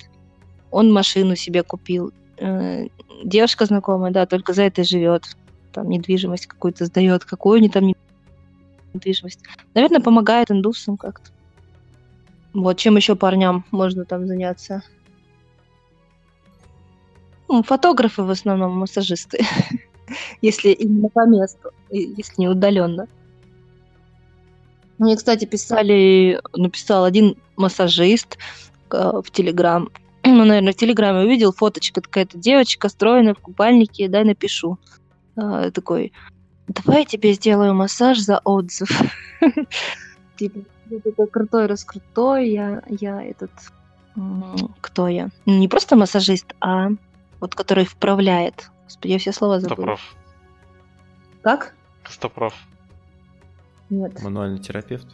[0.71, 2.11] Он машину себе купил.
[2.37, 2.87] Э,
[3.23, 5.23] девушка знакомая, да, только за это живет.
[5.71, 7.23] Там недвижимость какую-то сдает.
[7.23, 8.08] Какую они там недвижимость.
[9.73, 11.31] Наверное, помогает индусам как-то.
[12.53, 14.83] Вот, чем еще парням можно там заняться?
[17.47, 19.39] Ну, фотографы в основном, массажисты.
[20.41, 23.07] если именно по месту, если не удаленно.
[24.97, 28.37] Мне, кстати, писали, написал один массажист
[28.91, 29.89] э, в Телеграм.
[30.25, 34.77] Ну, наверное, в Телеграме увидел фоточка, какая-то девочка, стройная в купальнике, дай напишу.
[35.37, 36.11] Э, такой,
[36.69, 38.89] давай я тебе сделаю массаж за отзыв.
[40.37, 40.59] Типа,
[41.03, 43.51] такой крутой, раскрутой, я, я этот...
[44.81, 45.29] Кто я?
[45.45, 46.89] Не просто массажист, а
[47.39, 48.69] вот который вправляет.
[48.85, 49.75] Господи, я все слова забыла.
[49.75, 50.15] Костоправ.
[51.41, 51.75] Как?
[52.03, 52.53] Костоправ.
[53.89, 54.21] Нет.
[54.21, 55.07] Мануальный терапевт.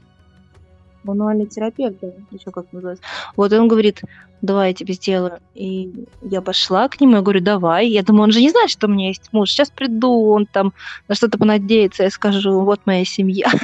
[1.06, 1.98] Мануальный терапевт,
[2.32, 3.04] еще как называется.
[3.36, 4.02] Вот он говорит,
[4.42, 5.40] давай я тебе сделаю.
[5.54, 7.88] И я пошла к нему, я говорю, давай.
[7.88, 9.52] Я думаю, он же не знает, что у меня есть муж.
[9.52, 10.74] Сейчас приду, он там
[11.08, 13.48] на что-то понадеется, я скажу, вот моя семья.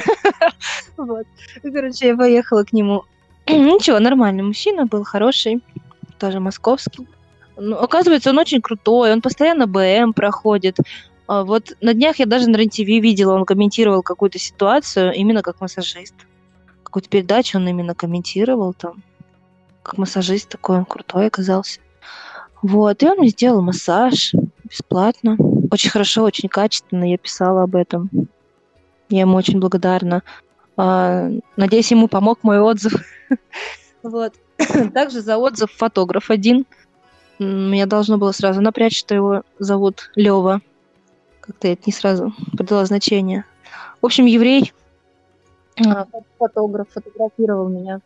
[0.96, 1.26] Вот.
[1.62, 3.04] Короче, я поехала к нему.
[3.48, 5.60] Ничего, нормальный мужчина был, хороший,
[6.18, 7.08] тоже московский.
[7.56, 10.76] Ну, оказывается, он очень крутой, он постоянно БМ проходит.
[11.26, 15.60] А вот на днях я даже на рен видела, он комментировал какую-то ситуацию именно как
[15.60, 16.14] массажист.
[16.92, 19.02] Какую-то передачу он именно комментировал там.
[19.82, 21.80] Как массажист такой, он крутой оказался.
[22.60, 25.38] Вот, и он мне сделал массаж бесплатно.
[25.70, 28.10] Очень хорошо, очень качественно, я писала об этом.
[29.08, 30.22] Я ему очень благодарна.
[30.76, 32.92] А, надеюсь, ему помог мой отзыв.
[34.02, 34.34] Вот.
[34.92, 36.66] Также за отзыв фотограф один.
[37.38, 40.60] Меня должно было сразу напрячь, что его зовут Лева.
[41.40, 43.46] Как-то я это не сразу придала значение.
[44.02, 44.74] В общем, еврей,
[46.38, 48.00] фотограф, фотографировал меня.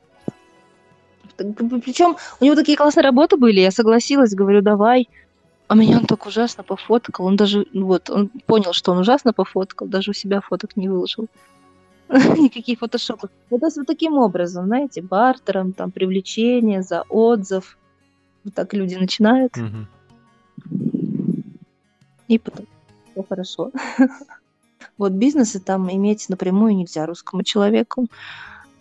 [1.36, 5.08] Причем у него такие классные работы были, я согласилась, говорю, давай.
[5.68, 7.26] А меня он так ужасно пофоткал.
[7.26, 11.26] Он даже, вот, он понял, что он ужасно пофоткал, даже у себя фоток не выложил.
[12.08, 13.28] никакие фотошопы.
[13.50, 17.76] Вот, то есть вот таким образом, знаете, бартером, там, привлечение за отзыв.
[18.44, 19.54] Вот так люди начинают.
[22.28, 22.66] И потом
[23.12, 23.72] все хорошо.
[24.98, 28.06] вот бизнесы там иметь напрямую нельзя русскому человеку.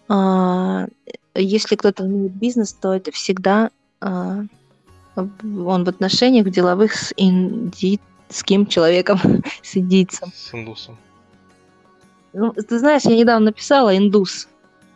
[0.08, 0.88] А,
[1.34, 3.70] если кто-то имеет бизнес, то это всегда
[4.02, 4.44] а,
[5.16, 9.20] он в отношениях в деловых с индийским человеком,
[9.62, 10.32] с индийцем.
[10.34, 10.98] С индусом.
[12.34, 14.48] Ну, ты знаешь, я недавно написала индус.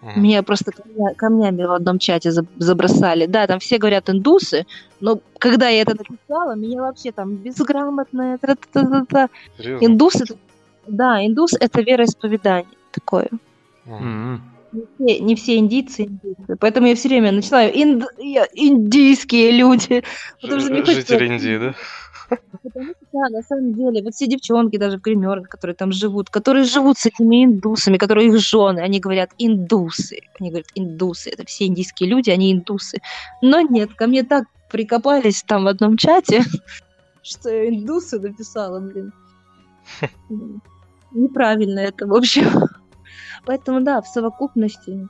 [0.02, 0.20] Mm.
[0.20, 3.26] Меня просто камня, камнями в одном чате забросали.
[3.26, 4.66] Да, там все говорят индусы,
[5.02, 8.38] но когда я это написала, меня вообще там безграмотная.
[8.38, 10.38] Та -та -та Индус это,
[10.90, 13.30] да, индус это вероисповедание такое.
[13.86, 14.40] Mm.
[14.72, 16.56] Не все, не все индийцы индийцы.
[16.60, 18.06] Поэтому я все время начинаю инд,
[18.54, 20.04] индийские люди.
[20.42, 21.76] Потому что не Жители Индии, да?
[22.64, 26.30] Потому что, да, на самом деле, вот все девчонки даже в гримерах, которые там живут,
[26.30, 30.20] которые живут с этими индусами, которые их жены, они говорят индусы.
[30.40, 31.32] Они говорят индусы.
[31.32, 33.00] Это все индийские люди, они индусы.
[33.42, 36.44] Но нет, ко мне так прикопались там в одном чате,
[37.24, 39.12] что я индусы написала, блин.
[41.12, 42.70] Неправильно это, в общем.
[43.46, 45.08] Поэтому, да, в совокупности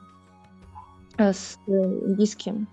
[1.18, 2.68] э, с э, индийским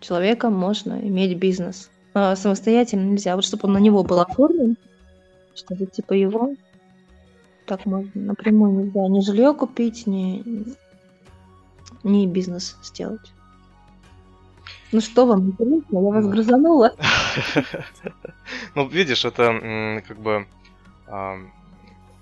[0.00, 3.36] человеком можно иметь бизнес а, самостоятельно нельзя.
[3.36, 4.76] Вот чтобы он на него был оформлен,
[5.54, 6.54] чтобы типа его
[7.66, 10.74] так можно напрямую нельзя ни жилье купить, ни,
[12.02, 13.32] ни бизнес сделать.
[14.92, 15.84] Ну что вам интересно?
[15.90, 16.94] Я вас грызанула.
[18.74, 20.46] Ну, видишь, это как бы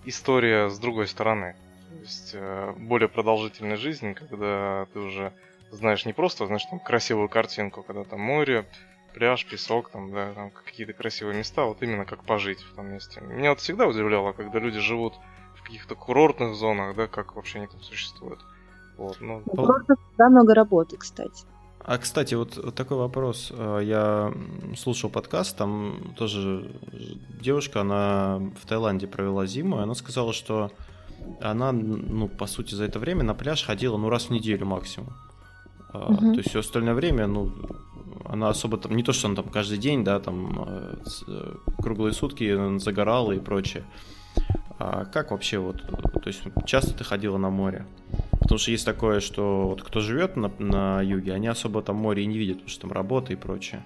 [0.08, 1.54] история с другой стороны.
[1.90, 5.32] То есть э, более продолжительной жизни, когда ты уже
[5.70, 8.66] знаешь не просто, знаешь, там красивую картинку, когда там море,
[9.14, 13.20] пляж, песок, там, да, там какие-то красивые места, вот именно как пожить в том месте.
[13.20, 15.14] Меня вот всегда удивляло, когда люди живут
[15.56, 18.40] в каких-то курортных зонах, да, как вообще они там существуют.
[18.96, 19.42] Вот, ну...
[20.16, 21.44] Да, много работы, кстати.
[21.88, 23.50] А, кстати, вот, вот такой вопрос.
[23.50, 24.30] Э, я
[24.76, 26.70] слушал подкаст, там тоже
[27.40, 30.70] девушка, она в Таиланде провела зиму, и она сказала, что
[31.40, 35.14] она, ну, по сути, за это время на пляж ходила, ну, раз в неделю максимум.
[35.94, 36.16] Угу.
[36.16, 37.54] То есть все остальное время, ну,
[38.26, 40.96] она особо там, не то, что она там каждый день, да, там э,
[41.26, 43.86] э, круглые сутки загорала и прочее.
[44.78, 47.84] А как вообще вот, то есть часто ты ходила на море?
[48.40, 52.22] Потому что есть такое, что вот кто живет на, на юге, они особо там море
[52.22, 53.82] и не видят, потому что там работа и прочее.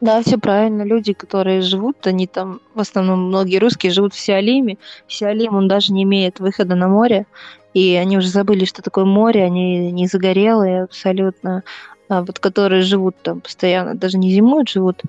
[0.00, 0.82] Да, все правильно.
[0.82, 4.78] Люди, которые живут, они там, в основном многие русские живут в Сиалиме.
[5.06, 7.26] Сиалим, он даже не имеет выхода на море.
[7.72, 11.62] И они уже забыли, что такое море, они не загорелые абсолютно
[12.08, 15.02] а, вот которые живут там постоянно, даже не зимуют, живут.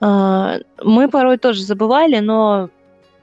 [0.00, 2.70] А, мы порой тоже забывали, но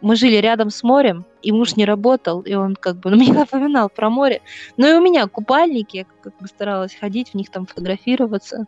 [0.02, 3.34] мы жили рядом с морем, и муж не работал, и он как бы ну, мне
[3.34, 4.42] напоминал про море.
[4.78, 8.66] Ну и у меня купальники, я как бы старалась ходить в них там фотографироваться,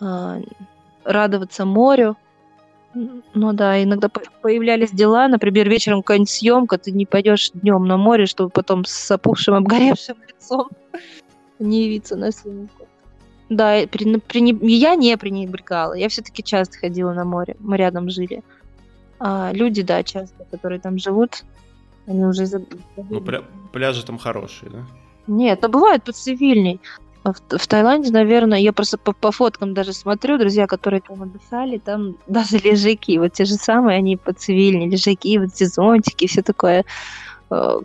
[0.00, 0.38] а,
[1.04, 2.16] радоваться морю.
[2.94, 8.26] Ну да, иногда появлялись дела, например, вечером какая-нибудь съемка, ты не пойдешь днем на море,
[8.26, 10.68] чтобы потом с опухшим, обгоревшим лицом
[11.58, 12.88] не явиться на съемку.
[13.48, 13.86] Да, я
[14.96, 15.94] не пренебрегала.
[15.94, 17.56] Я все-таки часто ходила на море.
[17.60, 18.42] Мы рядом жили.
[19.20, 21.44] А люди, да, часто, которые там живут,
[22.06, 22.46] они уже.
[22.96, 24.86] Ну, пля- пляжи там хорошие, да?
[25.26, 26.80] Нет, но бывает поцивильней.
[27.24, 31.78] В, в Таиланде, наверное, я просто по, по фоткам даже смотрю, друзья, которые там отдыхали,
[31.78, 36.84] там даже лежаки, вот те же самые, они поцивильнее, лежаки, вот эти зонтики, все такое.
[37.50, 37.80] Э,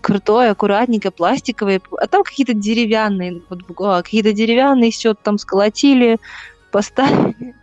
[0.00, 6.18] крутое, аккуратненькое, пластиковое, а там какие-то деревянные, вот, а, какие-то деревянные еще там сколотили,
[6.70, 7.54] поставили.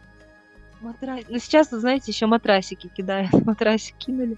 [0.83, 1.21] Матрас...
[1.29, 3.31] Ну, сейчас, знаете, еще матрасики кидают.
[3.45, 4.37] Матрасик кинули.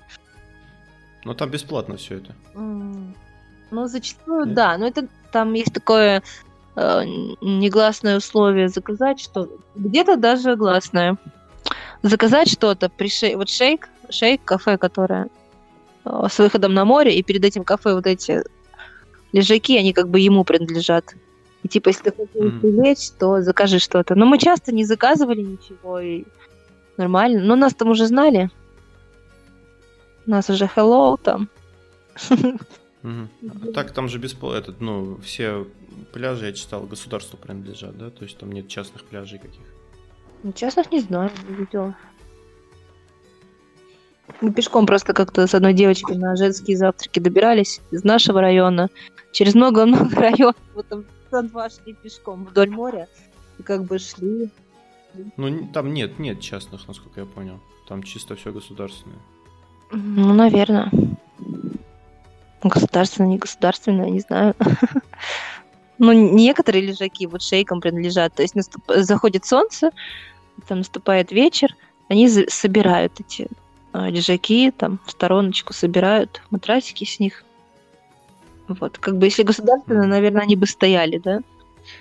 [1.23, 2.35] Ну, там бесплатно все это.
[2.53, 3.15] Mm.
[3.71, 4.53] Ну, зачастую, Нет?
[4.53, 4.77] да.
[4.77, 6.21] Но это там есть такое
[6.75, 7.03] э,
[7.41, 11.17] негласное условие заказать что где-то даже гласное.
[12.03, 13.35] Заказать что-то при шей...
[13.35, 15.29] Вот шейк, шейк, кафе, которое
[16.05, 18.43] э, с выходом на море, и перед этим кафе вот эти
[19.33, 21.15] лежаки, они как бы ему принадлежат.
[21.65, 22.83] И типа, если ты хочешь Мгм.
[22.83, 24.13] лечь, то закажи что-то.
[24.13, 26.23] Но мы часто не заказывали ничего, и
[26.95, 27.41] нормально.
[27.43, 28.51] Но нас там уже знали.
[30.27, 31.49] Нас уже hello там.
[32.29, 35.65] А Так, там же бесплатно, этот, ну, все
[36.13, 38.11] пляжи, я читал, государству принадлежат, да?
[38.11, 39.65] То есть там нет частных пляжей каких.
[40.43, 41.95] Ну, честно, не знаю, не видела.
[44.41, 48.89] Мы пешком просто как-то с одной девочкой на женские завтраки добирались из нашего района.
[49.31, 50.55] Через много-много районов.
[50.75, 51.05] Вот там
[51.35, 53.07] часа два шли пешком вдоль моря.
[53.59, 54.49] И как бы шли.
[55.37, 57.59] Ну, там нет, нет частных, насколько я понял.
[57.87, 59.19] Там чисто все государственное.
[59.91, 60.91] Ну, наверное.
[62.63, 64.55] Государственное, не государственное, не знаю.
[65.97, 68.33] Ну, некоторые лежаки вот шейкам принадлежат.
[68.33, 69.91] То есть наступ- заходит солнце,
[70.67, 71.73] там наступает вечер,
[72.09, 73.47] они за- собирают эти
[73.93, 77.45] а, лежаки, там в стороночку собирают матрасики с них.
[78.67, 81.41] Вот, как бы если государственные, наверное, они бы стояли, да?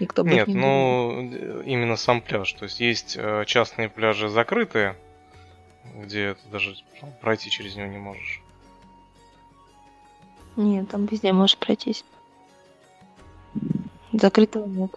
[0.01, 2.53] Никто бы Нет, не ну э, именно сам пляж.
[2.55, 4.97] То есть есть э, частные пляжи закрытые,
[5.95, 8.41] где ты даже ну, пройти через него не можешь.
[10.57, 12.05] Нет, там везде можешь пройтись.
[14.13, 14.91] Закрытого нет.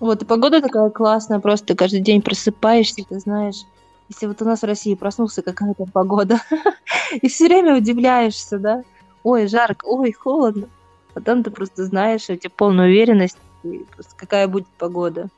[0.00, 3.64] Вот, и погода такая классная, просто ты каждый день просыпаешься, ты знаешь,
[4.08, 6.40] если вот у нас в России проснулся какая-то погода,
[7.12, 8.84] и все время удивляешься, да?
[9.22, 10.68] Ой, жарко, ой, холодно.
[11.24, 15.28] Там ты просто знаешь, у тебя полная уверенность, и просто какая будет погода.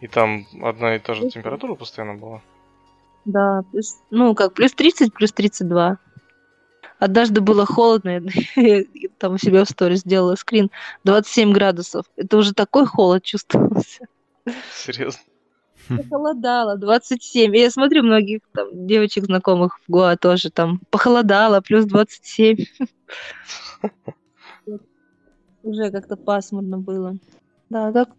[0.00, 2.42] И там одна и та же температура постоянно была.
[3.24, 5.98] Да, плюс, ну как, плюс 30, плюс 32.
[6.98, 8.20] Однажды было холодно,
[8.56, 8.84] я
[9.18, 10.70] там у себя в сторис сделала скрин,
[11.04, 12.06] 27 градусов.
[12.16, 14.06] Это уже такой холод чувствовался.
[14.74, 15.20] Серьезно.
[15.96, 17.54] Похолодало, 27.
[17.56, 22.58] И я смотрю, многих там девочек знакомых в Гоа тоже там похолодало, плюс 27.
[25.62, 27.16] Уже как-то пасмурно было.
[27.68, 28.10] Да, так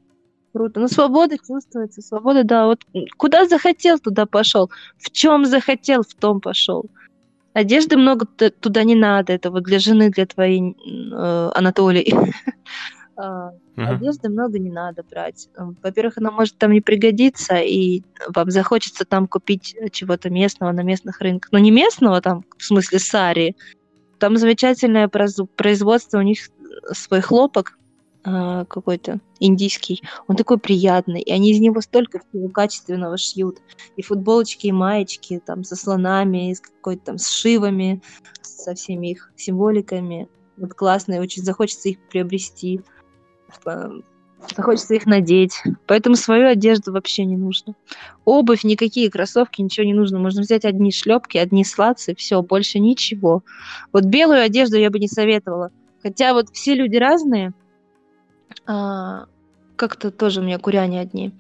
[0.54, 0.80] круто.
[0.80, 2.66] Ну, свобода чувствуется, свобода, да.
[2.68, 2.84] Вот
[3.18, 4.70] куда захотел, туда пошел.
[4.98, 6.86] В чем захотел, в том пошел.
[7.54, 9.34] Одежды много туда не надо.
[9.34, 12.14] Это вот для жены, для твоей э, Анатолий.
[13.18, 13.56] Мгм.
[13.76, 15.50] Одежды много не надо брать.
[15.58, 18.04] М, Во-первых, она может там не пригодиться, и
[18.34, 21.52] вам захочется там купить э, чего-то местного на местных рынках.
[21.52, 23.56] Но не местного там, в смысле сари.
[24.20, 27.78] Там замечательное произ- производство, у них э, свой хлопок
[28.24, 30.04] какой-то индийский.
[30.28, 33.58] Он такой приятный, и они из него столько всего качественного шьют.
[33.96, 38.00] И футболочки, и маечки там со слонами, и с какой-то там сшивами,
[38.44, 40.28] со всеми их символиками.
[40.58, 42.82] Вот классные, очень захочется их приобрести
[44.56, 45.62] захочется их надеть.
[45.86, 47.76] Поэтому свою одежду вообще не нужно.
[48.26, 50.20] Обувь, никакие кроссовки, ничего не нужно.
[50.20, 53.44] Можно взять одни шлепки, одни слацы, все, больше ничего.
[53.94, 55.72] Вот белую одежду я бы не советовала.
[56.02, 57.54] Хотя вот все люди разные.
[58.66, 59.26] А,
[59.76, 61.34] как-то тоже у меня куряне одни,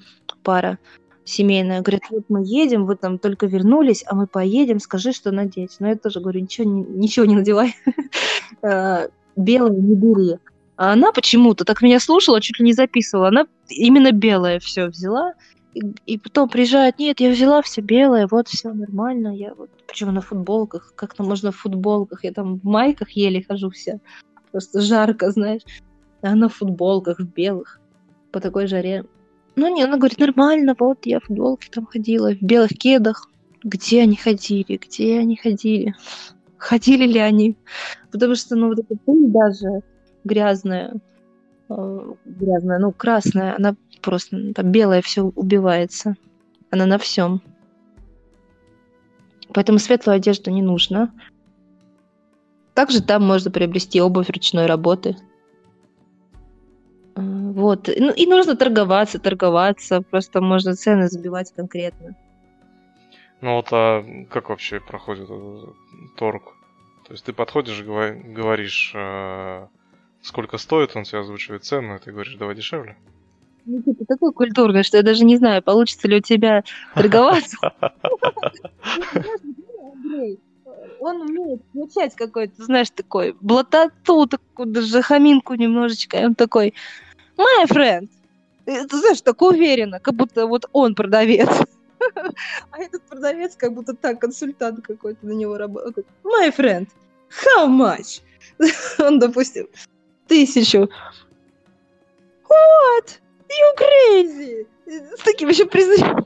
[0.43, 0.77] пара
[1.23, 1.81] семейная.
[1.81, 5.77] Говорят, вот мы едем, вы там только вернулись, а мы поедем, скажи, что надеть.
[5.79, 7.75] Но я тоже говорю, ничего ничего не надевай.
[8.63, 10.37] А, Белое не бери.
[10.77, 13.27] А она почему-то так меня слушала, чуть ли не записывала.
[13.27, 15.33] Она именно белое все взяла.
[15.73, 19.35] И, и потом приезжает, нет, я взяла все белое, вот все нормально.
[19.35, 22.23] Я вот, причем на футболках, как-то можно в футболках.
[22.23, 23.99] Я там в майках еле хожу вся.
[24.51, 25.61] Просто жарко, знаешь.
[26.21, 27.79] А она в футболках, в белых.
[28.31, 29.05] По такой жаре.
[29.55, 33.27] Ну не, она говорит, нормально, вот я в футболке там ходила, в белых кедах.
[33.63, 35.93] Где они ходили, где они ходили?
[36.57, 37.57] Ходили ли они?
[38.11, 39.83] Потому что, ну, вот пыль даже
[40.23, 40.93] грязная,
[41.69, 46.15] э, грязная, ну, красная, она просто, ну, там белая все убивается.
[46.69, 47.41] Она на всем.
[49.53, 51.13] Поэтому светлую одежду не нужно.
[52.73, 55.17] Также там можно приобрести обувь ручной работы.
[57.15, 57.87] Э, Вот.
[57.87, 60.01] Ну, и нужно торговаться, торговаться.
[60.01, 62.15] Просто можно цены забивать конкретно.
[63.41, 65.75] Ну вот, а как вообще проходит этот
[66.15, 66.43] торг?
[67.07, 69.67] То есть ты подходишь и говоришь, э,
[70.21, 72.97] сколько стоит, он тебе озвучивает цену, и ты говоришь, давай дешевле.
[73.65, 76.63] Ну, типа, такой культурный, что я даже не знаю, получится ли у тебя
[76.95, 77.57] торговаться.
[80.99, 86.17] Он умеет включать какой-то, знаешь, такой блатоту, такую даже хаминку немножечко.
[86.17, 86.75] И он такой,
[87.37, 88.07] my friend.
[88.67, 91.49] И Ты знаешь, так уверенно, как будто вот он продавец.
[92.71, 96.07] А этот продавец как будто так, консультант какой-то на него работает.
[96.23, 96.87] My friend,
[97.29, 98.21] how much?
[98.99, 99.67] Он, допустим,
[100.31, 100.89] тысячу.
[102.47, 103.19] what?
[103.49, 104.65] You crazy!
[104.87, 106.23] С таким еще признанием.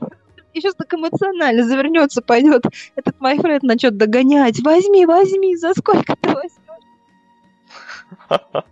[0.54, 4.60] И сейчас так эмоционально завернется, пойдет этот мой френд начнет догонять.
[4.62, 6.52] Возьми, возьми, за сколько ты возьмешь?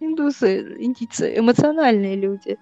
[0.00, 2.58] Индусы, индийцы, эмоциональные люди.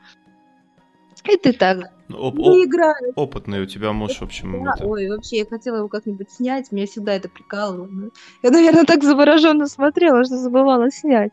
[1.25, 3.13] И ты так оп- не играешь.
[3.17, 4.65] опытный у тебя муж, в общем.
[4.65, 8.11] Да, это- Ой, вообще, я хотела его как-нибудь снять, меня всегда это прикалывало.
[8.43, 11.33] Я, наверное, так завороженно смотрела, что забывала снять.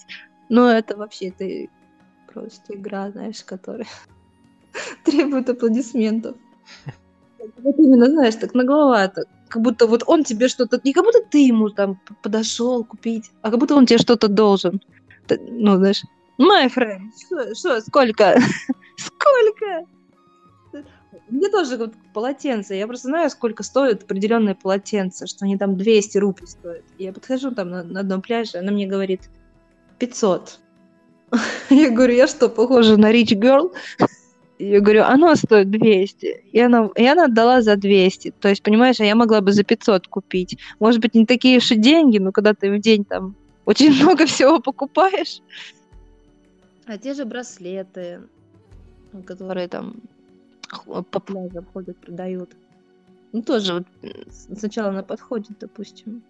[0.49, 1.69] Но это вообще это
[2.33, 3.87] просто игра, знаешь, которая
[5.03, 6.35] требует аплодисментов.
[7.63, 9.25] Вот именно, знаешь, так нагловато.
[9.49, 10.79] Как будто вот он тебе что-то...
[10.83, 14.81] Не как будто ты ему там подошел купить, а как будто он тебе что-то должен.
[15.29, 16.03] Ну, знаешь,
[16.39, 17.11] my friend,
[17.55, 18.39] что, сколько?
[18.97, 19.85] Сколько?
[21.29, 22.75] Мне тоже вот полотенце.
[22.75, 26.83] Я просто знаю, сколько стоит определенное полотенце, что они там 200 рублей стоят.
[26.97, 29.29] Я подхожу там на, на одном пляже, она мне говорит
[29.99, 30.59] 500.
[31.69, 33.73] Я говорю, я что, похожа на rich girl?
[34.59, 36.43] Я говорю, оно стоит 200.
[36.51, 38.31] И она, и она отдала за 200.
[38.39, 40.57] То есть, понимаешь, а я могла бы за 500 купить.
[40.79, 44.59] Может быть, не такие и деньги, но когда ты в день там очень много всего
[44.59, 45.41] покупаешь.
[46.87, 48.21] А те же браслеты,
[49.25, 49.97] которые там
[51.11, 52.55] по пляжам ходят, продают.
[53.33, 53.87] Ну, тоже вот
[54.29, 56.21] с- сначала она подходит, допустим,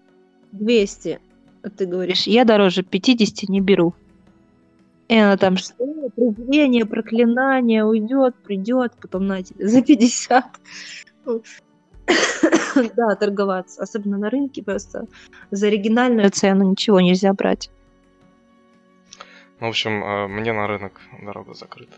[0.51, 1.19] 200,
[1.63, 3.93] а ты говоришь, я дороже 50 не беру.
[5.07, 5.73] И она там что?
[6.15, 10.45] Презрение, проклинание, уйдет, придет, потом на за 50.
[11.25, 11.43] Ну,
[12.95, 13.81] Да, торговаться.
[13.81, 15.07] Особенно на рынке просто
[15.51, 17.69] за оригинальную цену ничего нельзя брать.
[19.59, 21.97] Ну, в общем, э, мне на рынок дорога закрыта.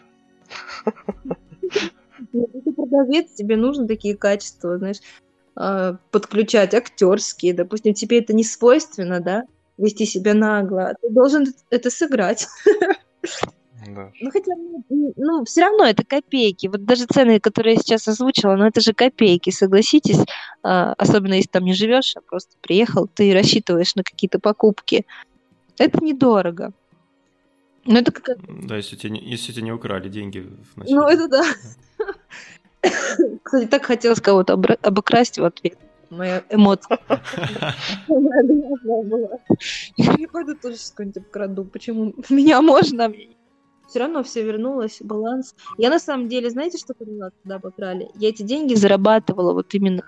[2.34, 5.00] Ну, Ты продавец, тебе нужны такие качества, знаешь,
[5.56, 7.54] а, подключать актерские.
[7.54, 9.44] Допустим, тебе это не свойственно, да,
[9.78, 10.90] вести себя нагло.
[10.90, 12.48] а Ты должен это сыграть.
[13.88, 14.12] Да.
[14.20, 16.68] Ну, хотя, ну, ну, все равно это копейки.
[16.68, 20.20] Вот даже цены, которые я сейчас озвучила, ну, это же копейки, согласитесь.
[20.64, 25.06] А, особенно если там не живешь, а просто приехал, ты рассчитываешь на какие-то покупки.
[25.78, 26.74] Это недорого.
[27.86, 28.38] Ну, это как...
[28.68, 30.96] Да, если тебя, не, если тебя не украли деньги в начале.
[30.96, 31.44] Ну, это да.
[33.44, 35.78] Кстати, так хотелось кого-то обокрасть в ответ.
[36.10, 36.98] Моя эмоция.
[39.98, 41.66] Я пойду тоже сейчас кого-нибудь обкраду.
[41.66, 43.14] Почему меня можно,
[43.90, 45.56] все равно все вернулось, баланс.
[45.78, 48.10] Я на самом деле, знаете, что поняла, когда обокрали?
[48.16, 50.04] Я эти деньги зарабатывала вот именно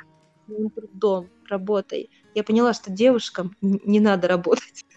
[0.76, 2.10] трудом, работой.
[2.36, 4.86] Я поняла, что девушкам не надо работать.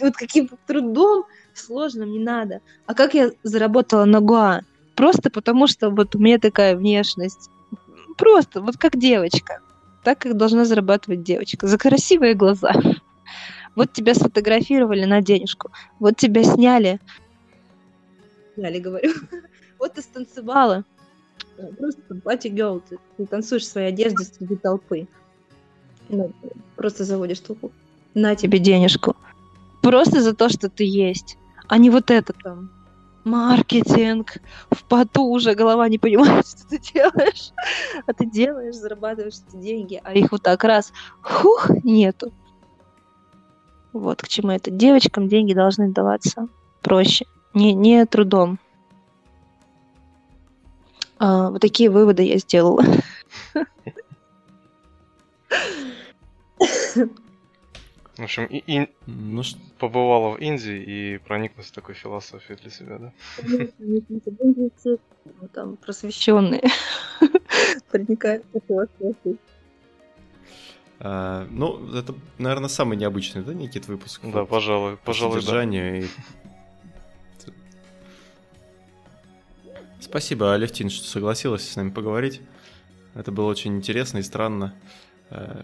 [0.00, 1.24] Вот каким трудом
[1.54, 2.60] сложным не надо.
[2.86, 4.60] А как я заработала на Гоа?
[4.94, 7.50] Просто потому, что вот у меня такая внешность.
[8.16, 9.60] Просто, вот как девочка.
[10.02, 11.66] Так, как должна зарабатывать девочка.
[11.66, 12.72] За красивые глаза.
[13.76, 15.72] Вот тебя сфотографировали на денежку.
[15.98, 17.00] Вот тебя сняли.
[18.54, 19.12] Сняли, говорю.
[19.80, 20.84] Вот ты станцевала.
[21.78, 25.08] Просто платье girl, ты, ты танцуешь в своей одежде среди толпы.
[26.08, 26.32] Ну,
[26.76, 27.72] просто заводишь толпу.
[28.14, 29.16] На тебе денежку.
[29.82, 31.36] Просто за то, что ты есть.
[31.68, 32.70] А не вот это там.
[33.24, 34.36] Маркетинг.
[34.70, 37.52] В поту уже голова не понимает, что ты делаешь.
[38.06, 42.32] А ты делаешь, зарабатываешь эти деньги, а их вот так раз, хух, нету.
[43.92, 44.70] Вот к чему это.
[44.70, 46.48] Девочкам деньги должны даваться
[46.82, 48.58] проще, не, не трудом.
[51.18, 52.84] А, вот такие выводы я сделала.
[58.16, 59.42] В общем, и, и Ну,
[59.88, 63.12] побывала в Индии и прониклась такой философией для себя, да?
[65.52, 66.62] Там просвещенные
[67.90, 69.38] проникают в философию.
[71.00, 74.22] а, ну, это, наверное, самый необычный, да, Никит, выпуск?
[74.22, 75.64] Да, Вот, пожалуй, по пожалуй, да.
[75.64, 76.06] и-
[80.00, 82.40] Спасибо, Алевтин, что согласилась с нами поговорить.
[83.14, 84.74] Это было очень интересно и странно.
[85.30, 85.62] Э,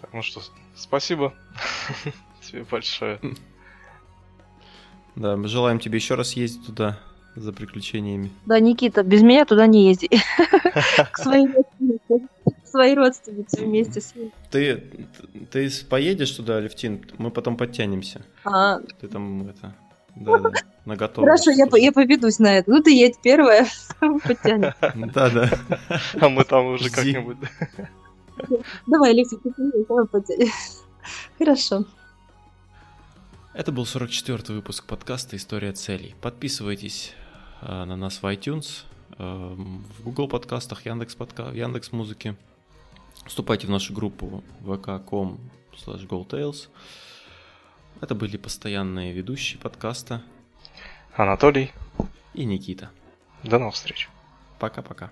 [0.00, 0.40] Так, ну что,
[0.76, 1.34] спасибо
[2.50, 3.20] тебе большое.
[5.16, 6.98] Да, мы желаем тебе еще раз ездить туда
[7.36, 8.30] за приключениями.
[8.46, 10.08] Да, Никита, без меня туда не езди.
[11.12, 12.28] К своей родственнице.
[12.44, 14.32] К своей родственнице вместе с ней.
[14.50, 14.82] Ты,
[15.50, 17.04] ты поедешь туда, Алевтин?
[17.18, 18.22] Мы потом подтянемся.
[18.44, 19.74] А, Ты там это...
[20.16, 20.50] Да, да,
[20.84, 21.24] на.
[21.24, 22.70] Хорошо, я, по- я поведусь на это.
[22.70, 23.66] Ну, ты едь первая,
[24.00, 24.72] потянем.
[25.14, 25.50] Да, да.
[26.20, 27.36] А мы там уже как-нибудь...
[28.86, 29.52] Давай, Алексей, ты
[29.88, 30.48] давай потянем.
[31.38, 31.84] Хорошо.
[33.52, 36.14] Это был 44-й выпуск подкаста «История целей».
[36.20, 37.14] Подписывайтесь
[37.62, 38.84] э, на нас в iTunes,
[39.18, 41.50] э, в Google подкастах, Яндекс, подка...
[41.50, 42.36] Яндекс Музыке.
[43.26, 45.40] Вступайте в нашу группу vk.com
[45.72, 46.68] slash goldtails.
[48.00, 50.22] Это были постоянные ведущие подкаста
[51.16, 51.72] Анатолий,
[52.34, 52.90] и Никита.
[53.42, 54.08] до новых встреч.
[54.60, 55.10] Пока-пока.